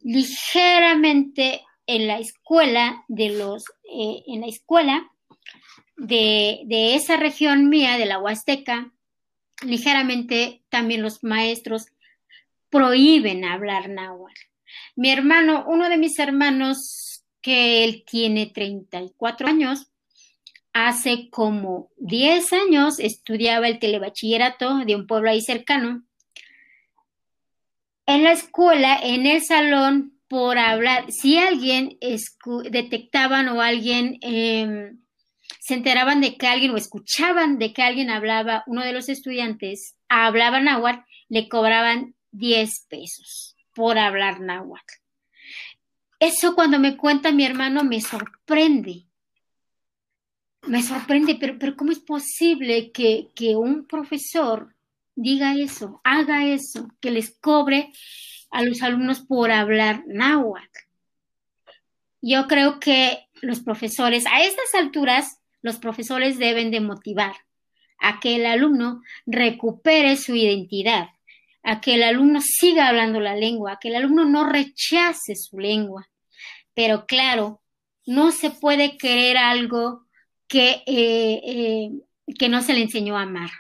[0.00, 5.11] ligeramente en la escuela de los, eh, en la escuela
[5.96, 8.92] de, esa región mía, de la Huasteca,
[9.62, 11.87] ligeramente también los maestros
[12.68, 14.40] prohíben hablar náhuatl.
[14.96, 19.90] Mi hermano, uno de mis hermanos, que él tiene 34 años,
[20.73, 26.05] hace como 10 años estudiaba el telebachillerato de un pueblo ahí cercano
[28.11, 31.96] en la escuela, en el salón, por hablar, si alguien
[32.70, 35.01] detectaban o alguien em,
[35.61, 39.94] se enteraban de que alguien o escuchaban de que alguien hablaba, uno de los estudiantes
[40.09, 44.94] hablaba náhuatl, le cobraban 10 pesos por hablar náhuatl.
[46.18, 49.07] Eso cuando me cuenta mi hermano me sorprende.
[50.66, 54.75] Me sorprende, pero, pero ¿cómo es posible que, que un profesor
[55.14, 57.92] diga eso, haga eso, que les cobre
[58.51, 60.66] a los alumnos por hablar náhuatl.
[62.23, 67.35] Yo creo que los profesores a estas alturas los profesores deben de motivar
[68.01, 71.09] a que el alumno recupere su identidad,
[71.62, 75.59] a que el alumno siga hablando la lengua, a que el alumno no rechace su
[75.59, 76.09] lengua.
[76.75, 77.62] Pero claro,
[78.07, 80.07] no se puede querer algo
[80.49, 81.90] que, eh, eh,
[82.38, 83.51] que no se le enseñó a amar.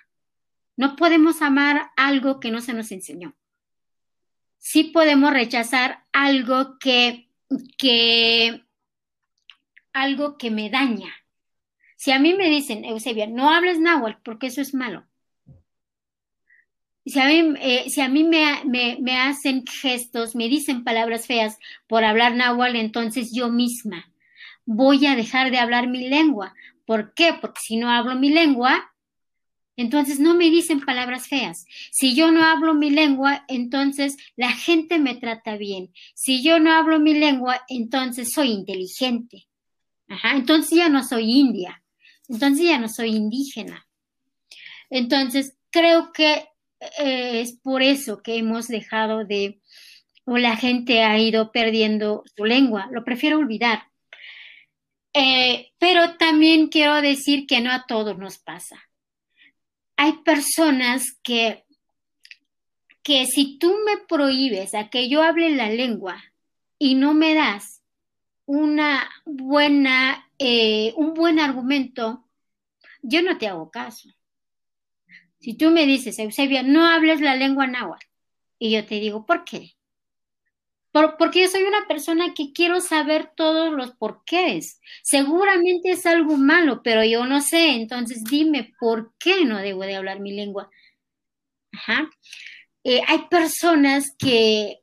[0.76, 3.36] No podemos amar algo que no se nos enseñó.
[4.58, 7.28] Sí podemos rechazar algo que,
[7.76, 8.64] que,
[9.92, 11.14] algo que me daña.
[12.00, 15.04] Si a mí me dicen, Eusebia, no hables náhuatl porque eso es malo.
[17.04, 21.26] Si a mí, eh, si a mí me, me, me, hacen gestos, me dicen palabras
[21.26, 24.10] feas por hablar náhuatl, entonces yo misma
[24.64, 26.54] voy a dejar de hablar mi lengua.
[26.86, 27.34] ¿Por qué?
[27.38, 28.94] Porque si no hablo mi lengua,
[29.76, 31.66] entonces no me dicen palabras feas.
[31.90, 35.92] Si yo no hablo mi lengua, entonces la gente me trata bien.
[36.14, 39.48] Si yo no hablo mi lengua, entonces soy inteligente.
[40.32, 41.82] Entonces ya no soy india.
[42.30, 43.86] Entonces ya no soy indígena.
[44.88, 46.48] Entonces creo que
[46.98, 49.60] eh, es por eso que hemos dejado de,
[50.24, 52.88] o la gente ha ido perdiendo su lengua.
[52.90, 53.88] Lo prefiero olvidar.
[55.12, 58.90] Eh, pero también quiero decir que no a todos nos pasa
[60.00, 61.66] hay personas que,
[63.02, 66.24] que si tú me prohíbes a que yo hable la lengua
[66.78, 67.79] y no me das
[68.50, 72.24] una buena, eh, un buen argumento,
[73.00, 74.08] yo no te hago caso.
[75.38, 78.06] Si tú me dices, Eusebia, no hables la lengua náhuatl,
[78.58, 79.76] y yo te digo, ¿por qué?
[80.92, 84.80] porque yo soy una persona que quiero saber todos los porqués.
[85.04, 87.76] Seguramente es algo malo, pero yo no sé.
[87.76, 90.68] Entonces dime por qué no debo de hablar mi lengua.
[91.72, 92.10] Ajá.
[92.82, 94.79] Eh, hay personas que,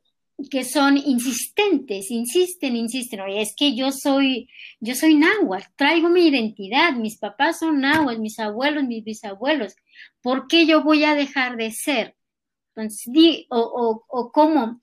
[0.50, 3.20] que son insistentes, insisten, insisten.
[3.20, 4.48] Oye, es que yo soy,
[4.80, 9.74] yo soy náhuatl, traigo mi identidad, mis papás son náhuatl, mis abuelos, mis bisabuelos.
[10.22, 12.16] ¿Por qué yo voy a dejar de ser?
[12.76, 14.80] Entonces, di, o, o, o cómo,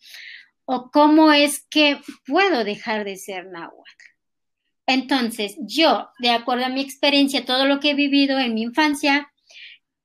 [0.65, 4.05] o cómo es que puedo dejar de ser náhuatl.
[4.87, 9.31] Entonces, yo, de acuerdo a mi experiencia, todo lo que he vivido en mi infancia,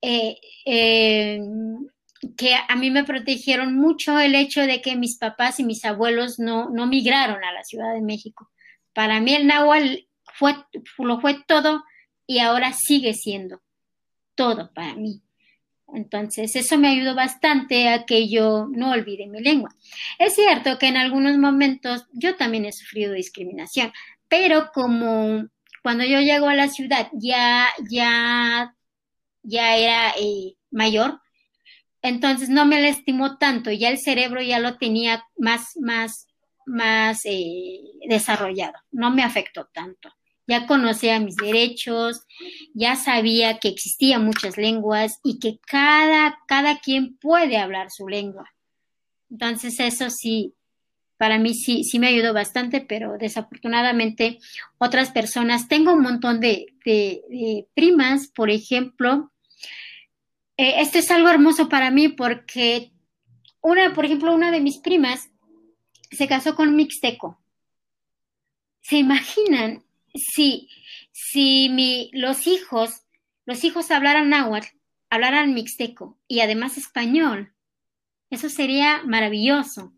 [0.01, 1.41] eh, eh,
[2.37, 6.39] que a mí me protegieron mucho el hecho de que mis papás y mis abuelos
[6.39, 8.51] no, no migraron a la Ciudad de México.
[8.93, 10.55] Para mí el náhuatl fue,
[10.99, 11.85] lo fue todo
[12.27, 13.63] y ahora sigue siendo
[14.35, 15.23] todo para mí.
[15.93, 19.75] Entonces, eso me ayudó bastante a que yo no olvide mi lengua.
[20.19, 23.93] Es cierto que en algunos momentos yo también he sufrido discriminación,
[24.29, 25.49] pero como
[25.83, 28.75] cuando yo llego a la ciudad ya, ya,
[29.43, 31.21] ya era eh, mayor,
[32.03, 36.27] entonces no me lastimó tanto, ya el cerebro ya lo tenía más, más,
[36.67, 40.11] más eh, desarrollado, no me afectó tanto
[40.51, 42.27] ya conocía mis derechos,
[42.75, 48.51] ya sabía que existían muchas lenguas y que cada, cada quien puede hablar su lengua.
[49.31, 50.55] Entonces eso sí,
[51.17, 54.39] para mí sí, sí me ayudó bastante, pero desafortunadamente
[54.79, 56.67] otras personas, tengo un montón de,
[57.75, 59.31] primas, por ejemplo,
[60.61, 62.93] eh, esto es algo hermoso para mí porque
[63.63, 65.31] una, por ejemplo, una de mis primas
[66.11, 67.41] se casó con mixteco.
[68.83, 69.83] ¿Se imaginan
[70.15, 70.69] si,
[71.13, 73.07] si mi, los hijos,
[73.47, 74.67] los hijos hablaran náhuatl,
[75.09, 77.55] hablaran mixteco y además español,
[78.29, 79.95] eso sería maravilloso.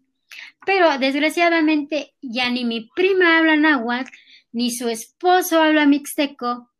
[0.65, 4.13] Pero desgraciadamente ya ni mi prima habla náhuatl,
[4.53, 6.71] ni su esposo habla mixteco,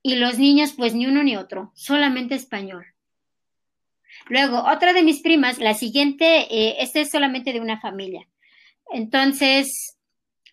[0.00, 2.89] y los niños pues ni uno ni otro, solamente español.
[4.30, 8.28] Luego, otra de mis primas, la siguiente, eh, esta es solamente de una familia.
[8.92, 9.98] Entonces,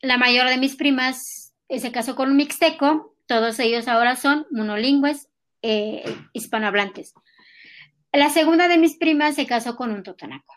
[0.02, 5.30] la mayor de mis primas se casó con un mixteco, todos ellos ahora son monolingües
[5.62, 7.14] eh, hispanohablantes.
[8.12, 10.56] La segunda de mis primas se casó con un totonaco.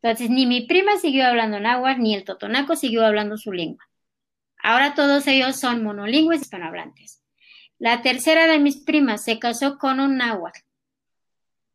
[0.00, 3.88] Entonces, ni mi prima siguió hablando náhuatl, ni el totonaco siguió hablando su lengua.
[4.62, 7.24] Ahora todos ellos son monolingües hispanohablantes.
[7.80, 10.60] La tercera de mis primas se casó con un náhuatl.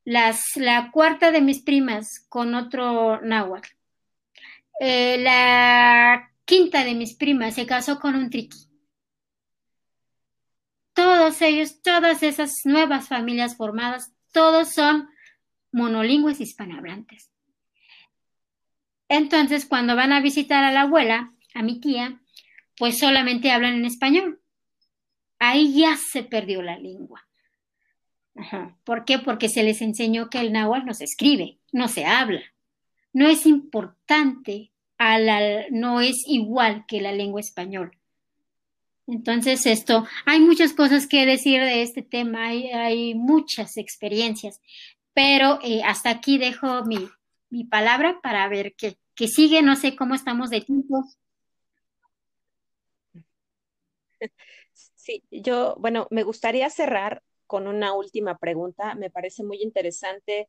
[0.06, 3.70] La cuarta de mis primas con otro náhuatl.
[4.80, 8.58] Eh, la quinta de mis primas se casó con un triqui.
[10.94, 15.10] Todos ellos, todas esas nuevas familias formadas, todos son
[15.72, 17.32] monolingües hispanohablantes.
[19.08, 22.20] Entonces, cuando van a visitar a la abuela, a mi tía,
[22.78, 24.42] pues solamente hablan en español.
[25.38, 27.28] Ahí ya se perdió la lengua.
[28.84, 29.20] ¿Por qué?
[29.20, 32.42] Porque se les enseñó que el náhuatl no se escribe, no se habla.
[33.14, 34.72] No es importante
[35.72, 37.92] no es igual que la lengua española.
[39.08, 44.62] Entonces, esto, hay muchas cosas que decir de este tema, hay, muchas experiencias,
[45.14, 47.10] pero eh, hasta aquí dejo mi,
[47.50, 51.04] mi palabra para ver qué, qué sigue, no sé cómo estamos de tiempo.
[54.96, 58.96] Sí, yo, bueno, me gustaría cerrar con una última pregunta.
[58.96, 60.48] Me parece muy interesante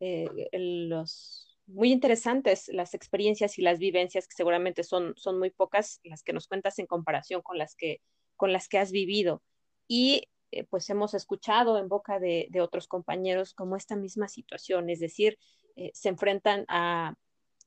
[0.00, 6.00] eh, los muy interesantes las experiencias y las vivencias que seguramente son, son muy pocas
[6.02, 8.00] las que nos cuentas en comparación con las que,
[8.34, 9.44] con las que has vivido.
[9.86, 14.98] Y eh, pues hemos escuchado en boca de, otros compañeros como esta misma situación, es
[14.98, 15.38] decir,
[15.76, 17.14] eh, se enfrentan a,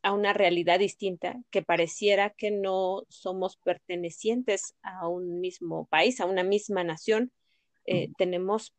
[0.01, 6.25] a, una realidad distinta que pareciera que no somos pertenecientes a un mismo país, a
[6.25, 7.31] una misma nación.
[7.85, 8.73] Eh, tenemos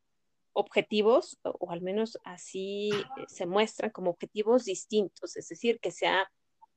[0.53, 6.07] objetivos, o, al menos así eh, se muestran como objetivos distintos, es decir, que se
[6.07, 6.31] ha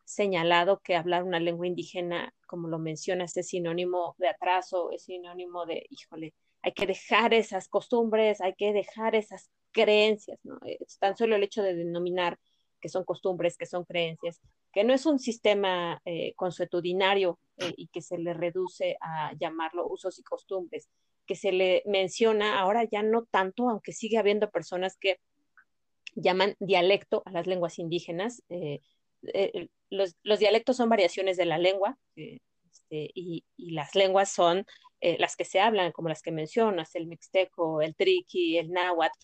[0.04, 5.66] señalado que hablar una lengua indígena, como lo mencionas, es sinónimo de atraso, es sinónimo
[5.66, 10.60] de, híjole, hay que dejar esas costumbres, hay que dejar esas creencias, ¿no?
[10.64, 12.40] Es tan solo el hecho de denominar
[12.80, 17.88] que son costumbres, que son creencias, que no es un sistema eh, consuetudinario eh, y
[17.88, 20.90] que se le reduce a llamarlo usos y costumbres,
[21.28, 25.20] que se le menciona ahora ya no tanto, aunque sigue habiendo personas que
[26.16, 28.42] llaman dialecto a las lenguas indígenas.
[28.50, 28.80] Eh,
[29.34, 32.40] eh, los, dialectos son variaciones de la lengua eh,
[32.72, 34.66] este, y, las lenguas son
[35.00, 39.20] las que se hablan, como las que mencionas, el mixteco, el triqui, el náhuatl,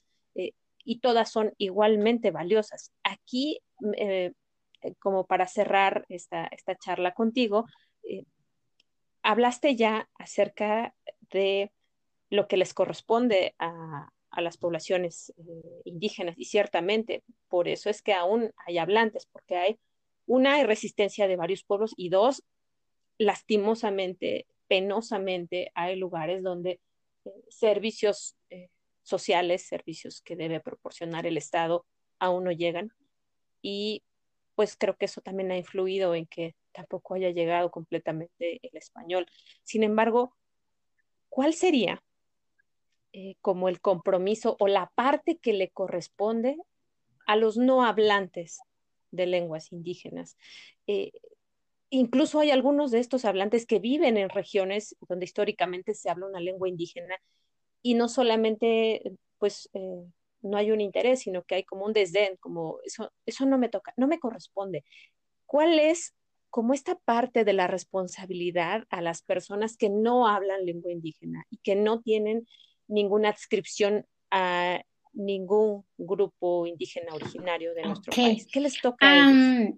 [0.86, 2.92] y todas son igualmente valiosas.
[3.04, 3.60] Aquí,
[5.00, 7.66] como para cerrar esta, esta charla contigo,
[9.24, 10.94] hablaste ya acerca
[11.32, 11.72] de
[12.34, 18.14] lo que les corresponde a, las poblaciones eh, indígenas y ciertamente por eso es que
[18.14, 19.80] aún hay hablantes, porque hay
[20.26, 22.44] una hay resistencia de varios pueblos y dos,
[23.20, 26.80] lastimosamente, penosamente, hay lugares donde
[27.26, 28.70] eh, servicios eh,
[29.04, 31.86] sociales, servicios que debe proporcionar el Estado,
[32.18, 32.92] aún no llegan.
[33.62, 34.02] Y
[34.56, 39.28] pues creo que eso también ha influido en que tampoco haya llegado completamente el español.
[39.62, 40.36] Sin embargo,
[41.30, 42.02] ¿cuál sería
[43.14, 46.58] eh, como el compromiso o la parte que le corresponde
[47.28, 48.60] a los no hablantes
[49.12, 50.38] de lenguas indígenas.
[50.88, 51.12] Eh,
[51.90, 56.40] incluso hay algunos de estos hablantes que viven en regiones donde históricamente se habla una
[56.40, 57.16] lengua indígena
[57.84, 59.04] y no solamente,
[59.38, 60.04] pues, eh,
[60.42, 63.94] no hay un interés, sino que hay como un desdén, como eso, no me toca,
[63.96, 64.84] no me corresponde.
[65.46, 66.16] ¿Cuál es
[66.50, 71.58] como esta parte de la responsabilidad a las personas que no hablan lengua indígena y
[71.58, 72.48] que no tienen
[72.88, 74.82] ninguna adscripción a
[75.14, 78.48] ningún grupo indígena originario de nuestro país.
[78.52, 79.76] ¿Qué les toca a ellos?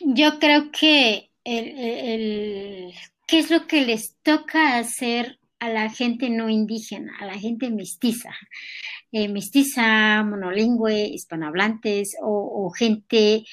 [0.00, 2.92] Yo creo que el,
[3.26, 7.70] ¿qué es lo que les toca hacer a la gente no indígena, a la gente
[7.70, 8.30] mestiza?
[9.10, 13.44] Eh, mestiza, monolingüe, hispanohablantes o, gente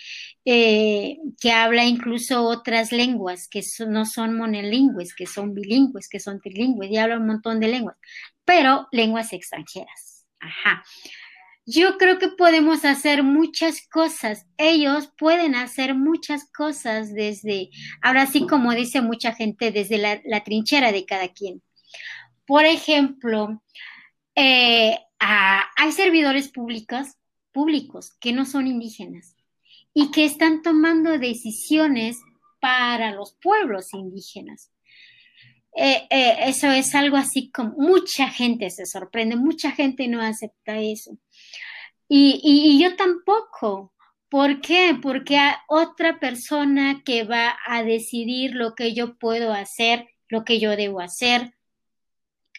[0.44, 6.42] eh, que habla incluso otras lenguas que no son monolingües, que son bilingües, que son
[6.42, 7.96] trilingües y habla un montón de lenguas
[8.46, 10.26] pero lenguas extranjeras.
[10.40, 10.84] Ajá.
[11.66, 14.46] Yo creo que podemos hacer muchas cosas.
[14.58, 17.72] Ellos pueden hacer muchas cosas desde,
[18.04, 21.64] ahora sí como dice mucha gente, desde la, trinchera de cada quien.
[22.46, 23.62] Por ejemplo,
[24.36, 27.08] eh, hay servidores públicos,
[27.52, 29.36] públicos que no son indígenas
[29.94, 32.18] y que están tomando decisiones
[32.60, 34.72] para los pueblos indígenas.
[35.78, 40.80] Eh, eh, eso es algo así como mucha gente se sorprende, mucha gente no acepta
[40.80, 41.18] eso.
[42.08, 43.94] Y, yo tampoco.
[44.30, 44.98] ¿Por qué?
[45.02, 50.60] Porque hay otra persona que va a decidir lo que yo puedo hacer, lo que
[50.60, 51.54] yo debo hacer.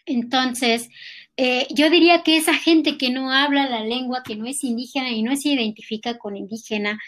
[0.06, 0.88] Entonces,
[1.36, 5.10] eh, yo diría que esa gente que no habla la lengua, que no es indígena
[5.10, 6.98] y no se identifica con indígena,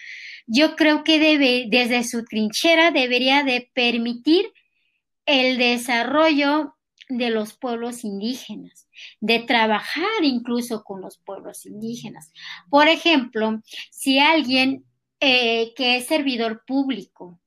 [0.46, 4.52] yo creo que debe, desde su trinchera, debería de permitir
[5.26, 6.74] el desarrollo
[7.08, 8.88] de los pueblos indígenas,
[9.20, 12.32] de trabajar incluso con los pueblos indígenas.
[12.68, 14.84] Por ejemplo, si alguien
[15.20, 17.40] eh, que es servidor público,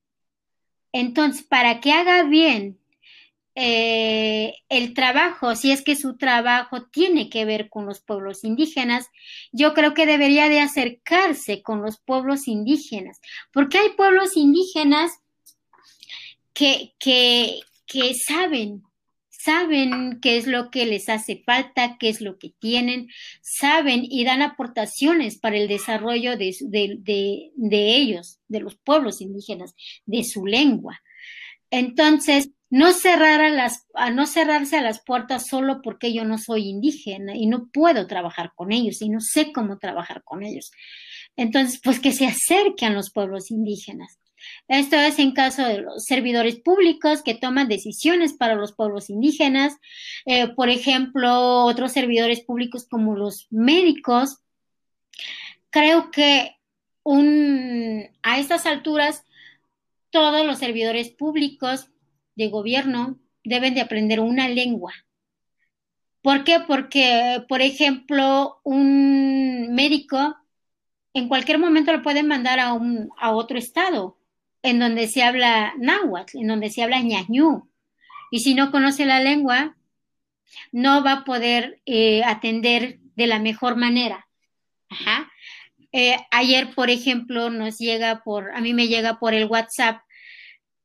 [0.94, 2.81] entonces, para que haga bien
[3.64, 9.06] eh, el trabajo, si es que su trabajo tiene que ver con los pueblos indígenas,
[9.52, 13.22] yo creo que debería de acercarse con los pueblos indígenas,
[13.54, 15.12] porque hay pueblos indígenas
[16.54, 18.82] que, que, que saben,
[19.30, 23.10] saben qué es lo que les hace falta, qué es lo que tienen,
[23.42, 29.76] saben y dan aportaciones para el desarrollo de, ellos, de los pueblos indígenas,
[30.08, 31.00] de su lengua.
[31.70, 33.42] Entonces, no cerrar
[33.96, 38.08] a no cerrarse a las puertas solo porque yo no soy indígena y no puedo
[38.08, 40.72] trabajar con ellos y no sé cómo trabajar con ellos.
[41.36, 44.18] Entonces, pues que se acerquen los pueblos indígenas.
[44.70, 49.76] Esto es en caso de los servidores públicos que toman decisiones para los pueblos indígenas,
[50.26, 54.40] eh, por ejemplo, otros servidores públicos como los médicos.
[55.70, 56.56] Creo que
[58.24, 59.26] a estas alturas
[60.10, 61.91] todos los servidores públicos
[62.36, 64.94] de gobierno deben de aprender una lengua.
[66.22, 66.60] ¿Por qué?
[66.68, 70.38] Porque, por ejemplo, un médico
[71.14, 74.18] en cualquier momento lo pueden mandar a, un, a otro estado
[74.64, 77.70] en donde se habla náhuatl, en donde se habla ñañú.
[78.30, 79.76] Y si no conoce la lengua,
[80.72, 84.28] no va a poder eh, atender de la mejor manera.
[85.92, 90.02] Eh, ayer, por ejemplo, nos llega por, a mí me llega por el WhatsApp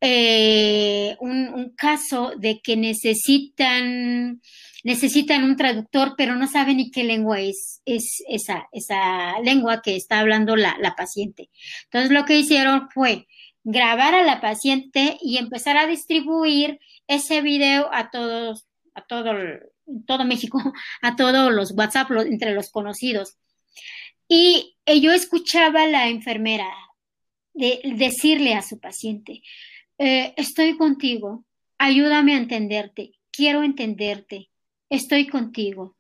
[0.01, 4.41] eh, un, caso de que necesitan,
[4.85, 9.97] necesitan un traductor, pero no saben ni qué lengua es, es esa, esa lengua que
[9.97, 11.51] está hablando la, la paciente.
[11.85, 13.27] Entonces lo que hicieron fue
[13.65, 16.79] grabar a la paciente y empezar a distribuir
[17.09, 19.33] ese video a todos, a todo,
[20.07, 20.59] todo México,
[21.03, 23.37] a todos los WhatsApp, entre los conocidos.
[24.29, 26.69] Y yo escuchaba a la enfermera
[27.55, 29.43] de, decirle a su paciente,
[29.99, 31.45] eh, estoy contigo,
[31.79, 34.51] ayúdame a entenderte, quiero entenderte,
[34.91, 35.97] estoy contigo.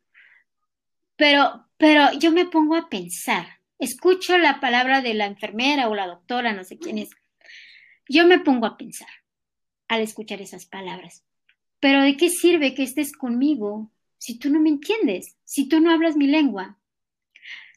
[1.16, 6.06] Pero, pero yo me pongo a pensar, escucho la palabra de la enfermera o la
[6.06, 7.10] doctora, no sé quién es.
[8.08, 9.08] Yo me pongo a pensar
[9.88, 11.24] al escuchar esas palabras.
[11.80, 15.90] Pero ¿de qué sirve que estés conmigo si tú no me entiendes, si tú no
[15.90, 16.78] hablas mi lengua?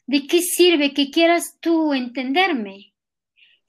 [0.06, 2.89] ¿De qué sirve que quieras tú entenderme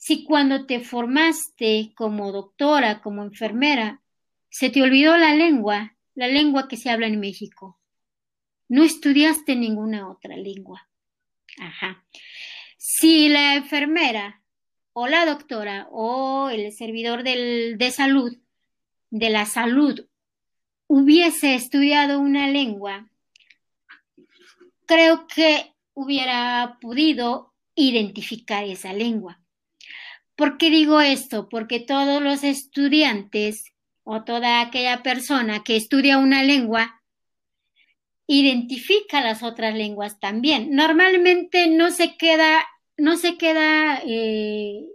[0.04, 4.02] si cuando te formaste como doctora, como enfermera,
[4.50, 7.80] se te olvidó la lengua, la lengua que se habla en México?
[8.68, 10.90] No estudiaste ninguna otra lengua.
[11.60, 12.04] Ajá.
[12.78, 14.42] Si la enfermera
[14.94, 18.36] o la doctora o el servidor de salud,
[19.12, 20.08] de la salud,
[20.88, 23.08] hubiese estudiado una lengua,
[24.88, 29.41] creo que hubiera podido identificar esa lengua.
[30.42, 31.50] ¿Por qué digo esto?
[31.50, 37.00] Porque todos los estudiantes o toda aquella persona que estudia una lengua
[38.26, 40.72] identifica las otras lenguas también.
[40.72, 42.66] Normalmente no se queda,
[42.98, 44.88] no se queda, eh,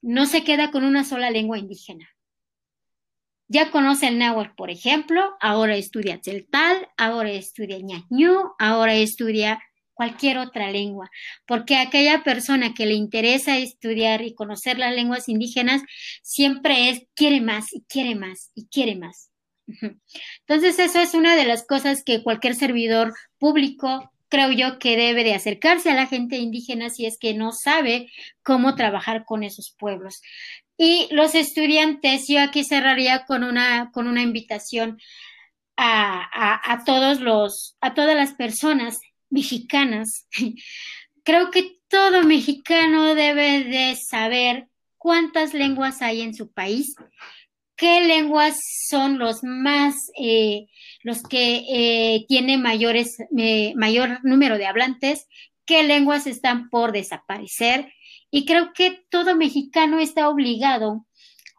[0.00, 2.08] no se queda con una sola lengua indígena.
[3.48, 9.60] Ya conoce el náhuatl, por ejemplo, ahora estudia tzeltal, ahora estudia ñañú, ahora estudia
[9.96, 11.10] cualquier otra lengua,
[11.46, 15.82] porque aquella persona que le interesa estudiar y conocer las lenguas indígenas
[16.22, 19.30] siempre es, quiere más y quiere más y quiere más.
[20.46, 25.24] Entonces, eso es una de las cosas que cualquier servidor público creo yo que debe
[25.24, 28.10] de acercarse a la gente indígena si es que no sabe
[28.42, 30.20] cómo trabajar con esos pueblos.
[30.76, 35.00] Y los estudiantes, yo aquí cerraría con una, con una invitación
[35.76, 39.00] a, a, a todos los, a todas las personas
[39.30, 40.26] mexicanas.
[41.24, 46.94] Creo que todo mexicano debe de saber cuántas lenguas hay en su país,
[47.76, 48.58] qué lenguas
[48.88, 50.66] son los más, eh,
[51.02, 55.26] los que eh, tienen mayores, eh, mayor número de hablantes,
[55.64, 57.92] qué lenguas están por desaparecer.
[58.30, 61.06] Y creo que todo mexicano está obligado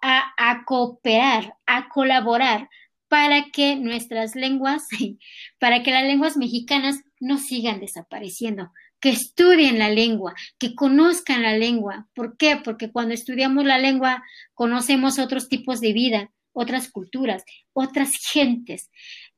[0.01, 2.69] a, a cooperar, a colaborar
[3.07, 4.87] para que nuestras lenguas,
[5.59, 11.57] para que las lenguas mexicanas no sigan desapareciendo, que estudien la lengua, que conozcan la
[11.57, 12.07] lengua.
[12.13, 12.57] ¿Por qué?
[12.63, 17.43] Porque cuando estudiamos la lengua conocemos otros tipos de vida, otras culturas,
[17.73, 18.89] otras gentes.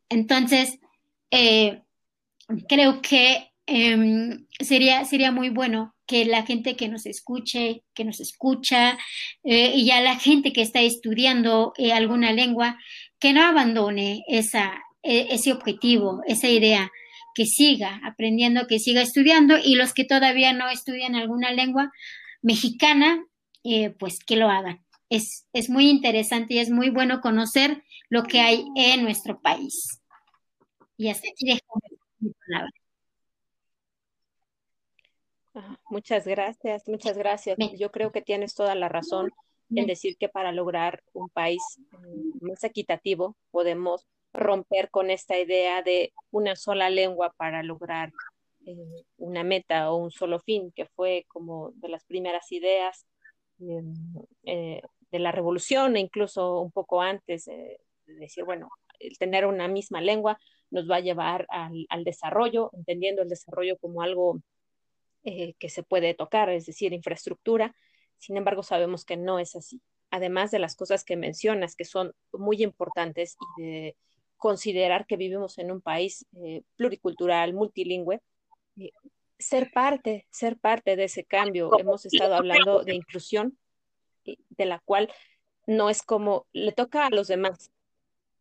[0.08, 0.80] Entonces,
[1.32, 1.82] eh,
[2.68, 8.20] creo que em, sería, sería muy bueno que la gente que nos escuche, que nos
[8.20, 8.98] escucha,
[9.44, 12.80] eh, y ya la gente que está estudiando eh, alguna lengua,
[13.20, 16.92] que no abandone esa, e, ese objetivo, esa idea,
[17.36, 21.92] que siga aprendiendo, que siga estudiando, y los que todavía no estudian alguna lengua
[22.42, 23.26] mexicana,
[23.64, 24.84] eh, pues que lo hagan.
[25.10, 30.02] Es, es muy interesante y es muy bueno conocer lo que hay en nuestro país.
[30.98, 31.80] Y hasta aquí dejo
[32.20, 32.72] mi palabra.
[35.90, 37.58] Muchas gracias, muchas gracias.
[37.78, 39.32] Yo creo que tienes toda la razón
[39.76, 41.62] en decir que para lograr un país
[41.92, 48.12] mm, más equitativo podemos romper con esta idea de una sola lengua para lograr
[48.66, 53.06] eh, una meta o un solo fin, que fue como de las primeras ideas
[53.60, 53.94] em,
[54.44, 60.02] eh, la revolución e incluso un poco antes de decir, bueno, el tener una misma
[60.02, 60.40] lengua
[60.72, 64.40] nos va a llevar al, desarrollo, entendiendo el desarrollo como algo
[65.24, 67.76] eh, que se puede tocar, es decir, infraestructura.
[68.20, 69.82] Sin embargo, sabemos que no es así.
[70.12, 73.98] Además de las cosas que mencionas, que son muy importantes y de
[74.38, 78.22] considerar que vivimos en un país eh, pluricultural, multilingüe,
[78.78, 78.92] eh,
[79.38, 81.72] ser parte, ser parte de ese cambio.
[81.78, 83.58] Hemos estado hablando de inclusión,
[84.26, 85.12] de la cual
[85.66, 87.72] no es como le toca a los demás,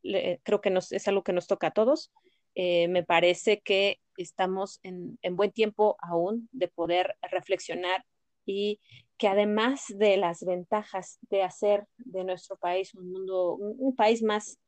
[0.03, 2.11] creo que nos, es algo que nos toca a todos.
[2.55, 8.05] Eh, me parece que estamos en, buen tiempo aún de poder reflexionar
[8.45, 8.81] y
[9.19, 14.59] que además de las ventajas de hacer de nuestro país un mundo, un, país más,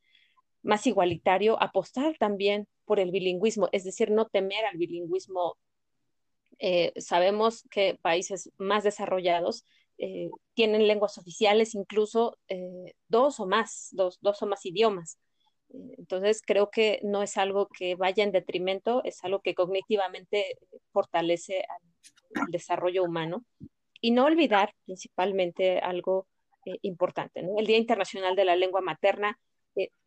[0.63, 5.57] más igualitario, apostar también por el bilingüismo, es decir, no temer al bilingüismo.
[6.59, 9.65] Eh, sabemos que países más desarrollados
[9.99, 15.19] eh, tienen lenguas oficiales, incluso eh, dos o más, dos, dos o más idiomas.
[15.99, 20.59] Entonces, creo que no es algo que vaya en detrimento, es algo que cognitivamente
[20.93, 23.45] fortalece al, desarrollo humano.
[24.01, 26.27] Y no olvidar principalmente algo
[26.83, 27.41] importante.
[27.41, 29.39] El Día Internacional de la Lengua Materna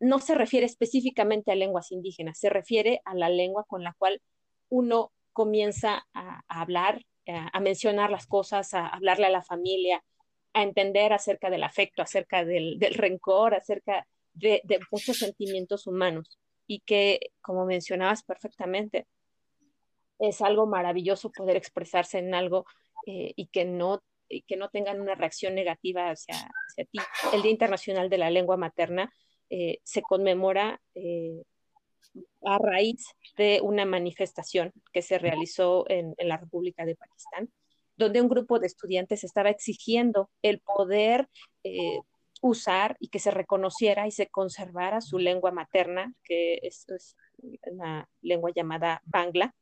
[0.00, 4.20] no se refiere específicamente a lenguas indígenas, se refiere a la lengua con la cual
[4.68, 10.04] uno comienza a hablar, a mencionar las cosas, a hablarle a la familia,
[10.52, 17.32] a entender acerca del afecto, acerca del, rencor, acerca de, muchos sentimientos humanos y que,
[17.42, 19.06] como mencionabas perfectamente,
[20.18, 22.66] es algo maravilloso poder expresarse en algo
[23.06, 24.02] eh, y que no
[24.48, 26.98] que no tengan una reacción negativa hacia, hacia, ti.
[27.32, 29.12] El Día Internacional de la Lengua Materna
[29.50, 31.42] eh, se conmemora eh,
[32.44, 37.50] a raíz de una manifestación que se realizó en, la República de Pakistán,
[37.96, 41.28] donde un grupo de estudiantes estaba exigiendo el poder
[41.62, 42.00] eh,
[42.40, 46.86] usar y que se reconociera y se conservara su lengua materna, que es,
[47.66, 49.54] una lengua llamada Bangla.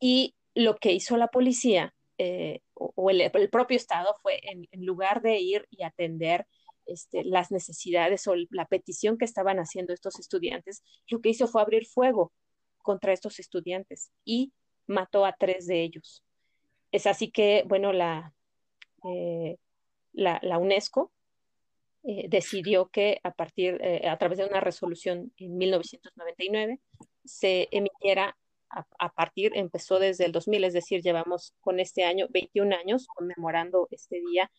[0.00, 5.40] Y lo que hizo la policía eh, o, el, propio Estado fue, en lugar de
[5.40, 6.46] ir y atender
[6.86, 11.62] este, las necesidades o la petición que estaban haciendo estos estudiantes, lo que hizo fue
[11.62, 12.32] abrir fuego
[12.78, 14.52] contra estos estudiantes y
[14.86, 16.22] mató a tres de ellos.
[16.92, 18.32] Es así que, bueno, la,
[19.04, 19.56] eh,
[20.12, 21.10] la, UNESCO
[22.04, 26.78] eh, decidió que a partir, a través de una resolución en 1999,
[27.24, 28.36] se emitiera
[28.72, 33.86] a, partir, empezó desde el 2000, es decir, llevamos con este año 21 años conmemorando
[33.90, 34.50] este día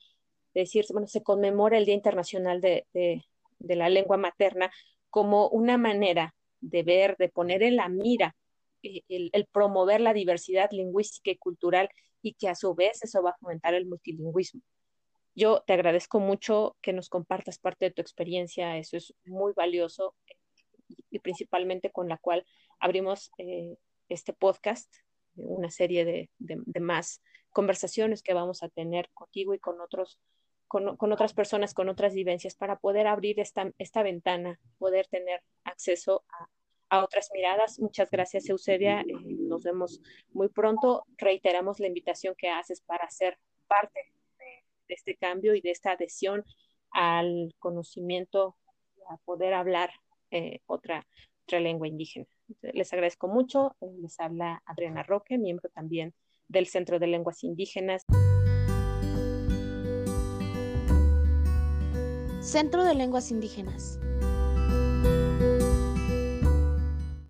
[0.53, 2.85] decir, bueno, se conmemora el Día Internacional de,
[3.59, 4.71] la Lengua Materna
[5.09, 8.35] como una manera de ver, de poner en la mira
[8.83, 11.89] eh, el, promover la diversidad lingüística y cultural
[12.21, 14.61] y que a su vez eso va a fomentar el multilingüismo.
[15.35, 20.15] Yo te agradezco mucho que nos compartas parte de tu experiencia, eso es muy valioso
[21.09, 22.45] y, principalmente con la cual
[22.79, 23.75] abrimos eh,
[24.13, 24.93] este podcast,
[25.35, 30.19] una serie de, de, más conversaciones que vamos a tener contigo y con otros
[30.97, 36.25] con, otras personas, con otras vivencias, para poder abrir esta, esta ventana, poder tener acceso
[36.89, 37.79] a, otras miradas.
[37.79, 39.01] Muchas gracias, Eusebia.
[39.01, 40.01] Eh, nos vemos
[40.31, 41.05] muy pronto.
[41.17, 43.99] Reiteramos la invitación que haces para ser parte
[44.37, 46.43] de, este cambio y de esta adhesión
[46.91, 48.57] al conocimiento,
[49.09, 49.91] a poder hablar
[50.29, 51.05] eh, otra,
[51.45, 52.27] otra lengua indígena.
[52.61, 53.75] Les agradezco mucho.
[54.01, 56.13] Les habla Adriana Roque, miembro también
[56.47, 58.03] del Centro de Lenguas Indígenas.
[62.41, 63.99] Centro de Lenguas Indígenas.